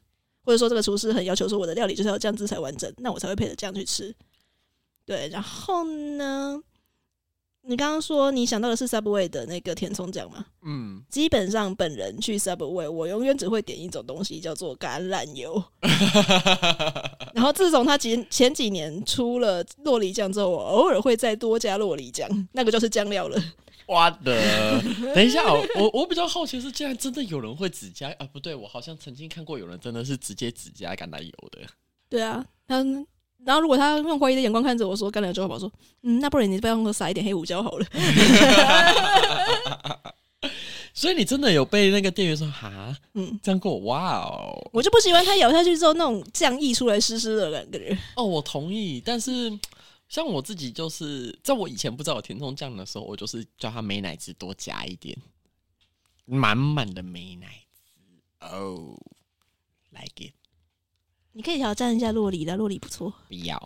[0.44, 4.14] 或者说这个厨师很要求说我的料理就是要酱汁才完整，那我才会配着酱去吃。
[5.04, 6.62] 对，然后呢？
[7.68, 10.42] 你刚刚说你想到的是 Subway 的那个填充酱吗？
[10.62, 15.62] 嗯，基本上本人去 Subway，我永远只会点一种东西，叫做橄榄油。
[17.34, 23.38] 然后自从他前前几年出了洛梨酱之后，我偶尔会再多加洛梨酱，那个就是酱料了。
[23.88, 24.80] 哇的，
[25.14, 28.26] 等一下，我我比较好奇是，竟然真的有人会只加啊？
[28.32, 31.60] 不对，我好像曾经看过有人真的是直接只加橄榄油的。
[32.08, 32.82] 对啊，他。
[33.48, 35.72] 然后，如果他用怀疑的眼光看着我说：“橄榄油就好。”我说
[36.04, 37.86] ：“嗯，那不然你不要用撒一点黑胡椒好了。”
[40.92, 47.96] 所以你真的有被那个店员说：“哈，嗯，这样过哇哦！”我就不喜欢他咬下去之后那种酱溢出来湿湿的感觉。
[48.16, 49.00] 哦，我同意。
[49.02, 49.58] 但是
[50.10, 55.16] 像我自己，就是在我以前不知道有甜葱酱的时候，我就是叫他美奶滋多加一点，
[56.26, 57.80] 满满的美乃滋。
[58.40, 58.94] 哦
[59.92, 60.34] ，like it。
[61.38, 63.14] 你可以挑战一下洛里的，洛里不错。
[63.28, 63.56] 不要，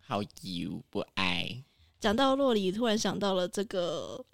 [0.00, 1.62] 好油不爱。
[2.00, 4.24] 讲到洛里，突然想到了这个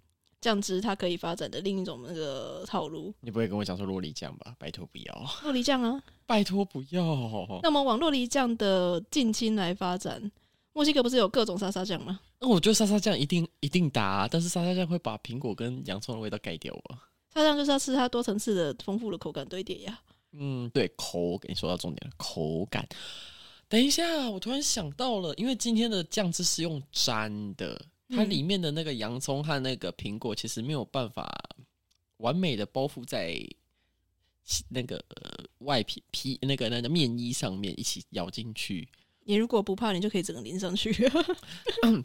[0.40, 3.12] 酱汁，它可以发展的另一种那个套路。
[3.18, 4.54] 你不会跟我讲说洛里酱吧？
[4.60, 5.26] 拜托不要。
[5.42, 7.60] 洛里酱啊， 拜托不要。
[7.64, 10.30] 那么往洛里酱的近亲来发展，
[10.72, 12.20] 墨西哥不是有各种沙沙酱吗？
[12.38, 17.10] 那我觉得沙沙酱一定一定搭啊，但是沙沙酱会把苹果跟洋葱的味道盖掉啊。
[17.34, 19.98] 沙沙酱就是要吃它多层次的丰富的口感堆叠呀。
[20.32, 22.88] 嗯，对，口给你说到重点了，口感。
[23.68, 31.30] 等一下，我突然想到了，因为今天的酱汁是用粘的，它里面的那个洋葱和那个苹果其实没有办法
[32.18, 33.38] 完美的包覆在
[34.68, 35.02] 那个
[35.58, 38.88] 外皮皮那个那个面衣上面一起咬进去。
[39.24, 40.92] 你如果不怕，你就可以整个淋上去。
[41.84, 42.04] 嗯，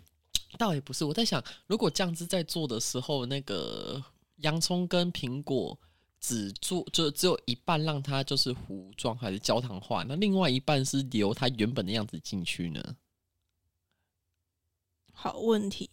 [0.58, 4.04] 倒也不是，我在想，如果酱汁在做的时候，那个
[4.38, 5.78] 洋葱跟苹果。
[6.20, 12.84] 只做就只有一半让它就是糊状还是焦糖化，那另外一半是留它原本的样子进去呢？
[15.14, 15.90] 好问题，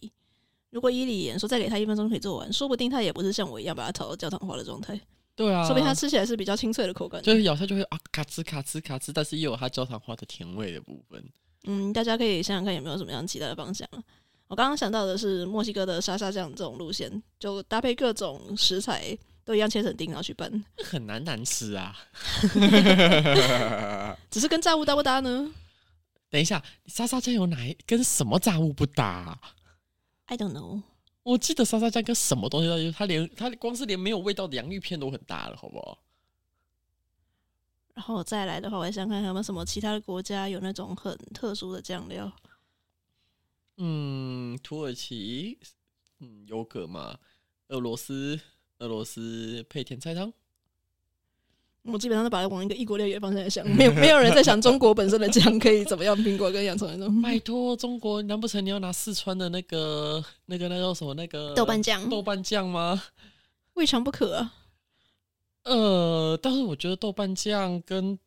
[0.69, 4.99] 如果伊里言说再给他一分钟可以做完，说不定他也不是像我一样把它炒到焦糖化的状态。
[5.35, 11.27] 对啊，说不定它吃起来是比较清脆的口感，就是咬下就会啊咔哧咔哧咔哧，但是又有它焦糖化的甜味的部分。
[11.63, 13.87] 嗯，大家可以想想看有没有什么样其他的方向。
[14.47, 19.17] 我刚刚想到的是墨西哥的沙沙酱这种路线，就搭配各种食材。
[19.45, 21.95] 都一样切成丁，然后去拌，很难难吃啊！
[24.31, 25.53] 只是跟炸物搭不搭呢？
[26.29, 29.39] 等一下，沙沙酱有哪一跟什么炸物不搭
[30.25, 30.81] ？I don't know。
[31.21, 35.99] 我记得沙沙酱跟什么东西都，它连它光是连没有味道的洋芋片都很搭了，好不好？
[37.93, 42.31] 然后再来的话，我想看看有没有什么其他的国家有那种很特殊的酱料。
[43.77, 45.59] 嗯，土耳其，
[46.19, 47.17] 嗯，优格嘛。
[47.69, 48.39] 俄罗斯，
[48.79, 50.31] 俄罗斯配甜菜汤。
[51.83, 57.21] 我基本上都把它往一个异国料理的方向来想，没有 没有人在想中国本身的酱可以怎么样，苹果跟洋葱那种。
[57.21, 62.09] 拜托，中国难不成你要拿四川的那个、那个、那叫什么那个豆瓣酱？
[62.09, 63.03] 豆瓣酱吗？
[63.75, 64.53] 未尝不可啊。
[65.61, 68.17] 呃，但是我觉得豆瓣酱跟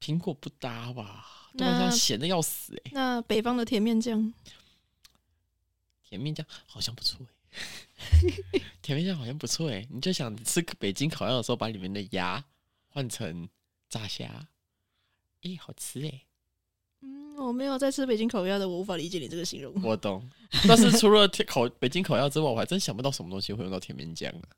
[0.00, 2.90] 苹果不搭吧，豆瓣酱咸的要死哎、欸。
[2.92, 4.32] 那北方的甜面酱，
[6.08, 7.18] 甜面酱好像不错
[7.50, 7.58] 哎，
[8.82, 12.44] 甜面酱好像不错哎，你就想吃北京烤鸭的时候，把里面的鸭。
[12.88, 13.46] 换成
[13.90, 14.48] 炸虾，
[15.42, 16.22] 咦，好吃哎！
[17.02, 19.70] 嗯，我没有在吃北京烤鸭的，我无法理解你这个形容。
[19.82, 20.26] 我懂，
[20.66, 24.48] 但是除了烤北京烤鸭之外，我还真想不到什么东西会用到甜面酱啊。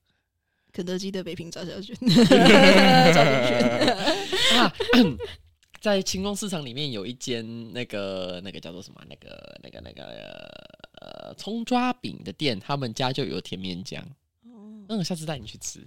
[0.72, 1.96] 肯德基的北平炸虾卷，
[4.56, 4.72] 啊，
[5.82, 9.02] 在清宫市场里面有一间那个那个叫做什么？
[9.10, 14.02] 那个那个那个呃葱抓饼的店，他们家就有甜面酱。
[14.44, 15.84] 哦，那我下次带你去吃。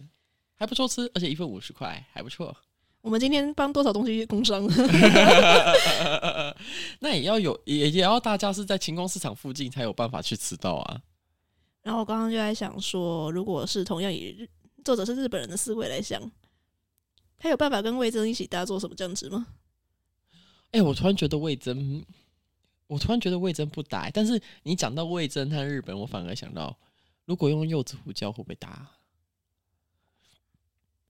[0.55, 2.55] 还不错吃，而且一份五十块，还不错。
[3.01, 4.63] 我们今天帮多少东西工商？
[6.99, 11.01] 那也要有，也也要大家是在清宫市场附近才有办法去吃到啊。
[11.81, 14.47] 然后我刚刚就在想说，如果是同样以日
[14.83, 16.21] 作者是日本人的思维来想，
[17.39, 19.47] 他有办法跟魏征一起搭做什么酱汁吗？
[20.71, 22.05] 哎、欸，我突然觉得味噌，
[22.91, 24.09] 我突然觉得味噌不搭。
[24.13, 26.75] 但是你讲到味噌和日本，我反而想到，
[27.23, 28.85] 如果用柚子胡椒会不会搭？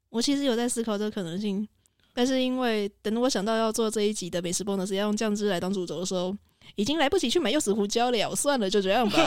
[0.09, 1.67] 我其实有在思考这个可能性，
[2.13, 6.37] 但是因为等我想到要做这一集的美食 bonus 要用酱汁来当主轴的时候，
[6.75, 8.35] 已经来不及去买柚子胡椒了。
[8.35, 9.17] 算了，就这样吧。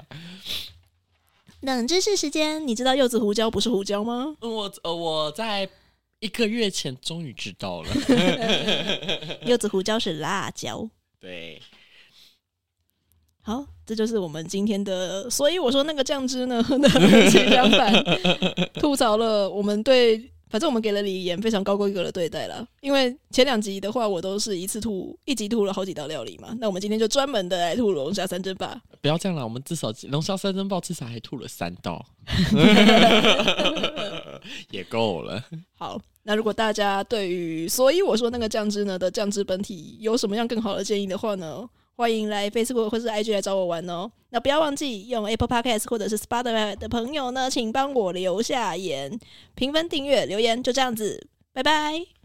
[1.60, 4.34] 冷知识时间，你知道柚子胡椒不是胡椒吗？
[4.40, 5.68] 我呃，我在
[6.20, 7.90] 一个月前终于知道了，
[9.46, 10.88] 柚子胡椒是辣椒。
[11.18, 11.60] 对。
[13.42, 15.28] 好，这就是我们今天的。
[15.30, 16.88] 所以我说那个酱汁呢，的
[17.30, 17.92] 相反
[18.74, 22.66] 吐槽了我们对，反正我们给了李岩非常高规格的对待了。
[22.80, 26.54] 因为前两集的话，我都是一次吐，一集吐了好几道料理嘛。
[26.58, 28.78] 那我们今天就专门的来吐龙虾三珍霸。
[29.00, 32.04] 不要这样了，我们至少龙虾三珍霸至少还吐了三道，
[34.70, 35.42] 也够了。
[35.78, 41.64] 好，那如果大家对于所以我说那个酱汁呢的酱汁本体有什么样更好的建议的话呢？
[42.00, 44.10] 欢迎来 Facebook 或是 IG 来找我玩哦。
[44.30, 49.20] 那不要忘记用 Apple Podcast 或者是 Spotify 的朋友呢，请帮我留下言、
[49.54, 52.19] 评分、订阅、留言，就这样子，拜拜。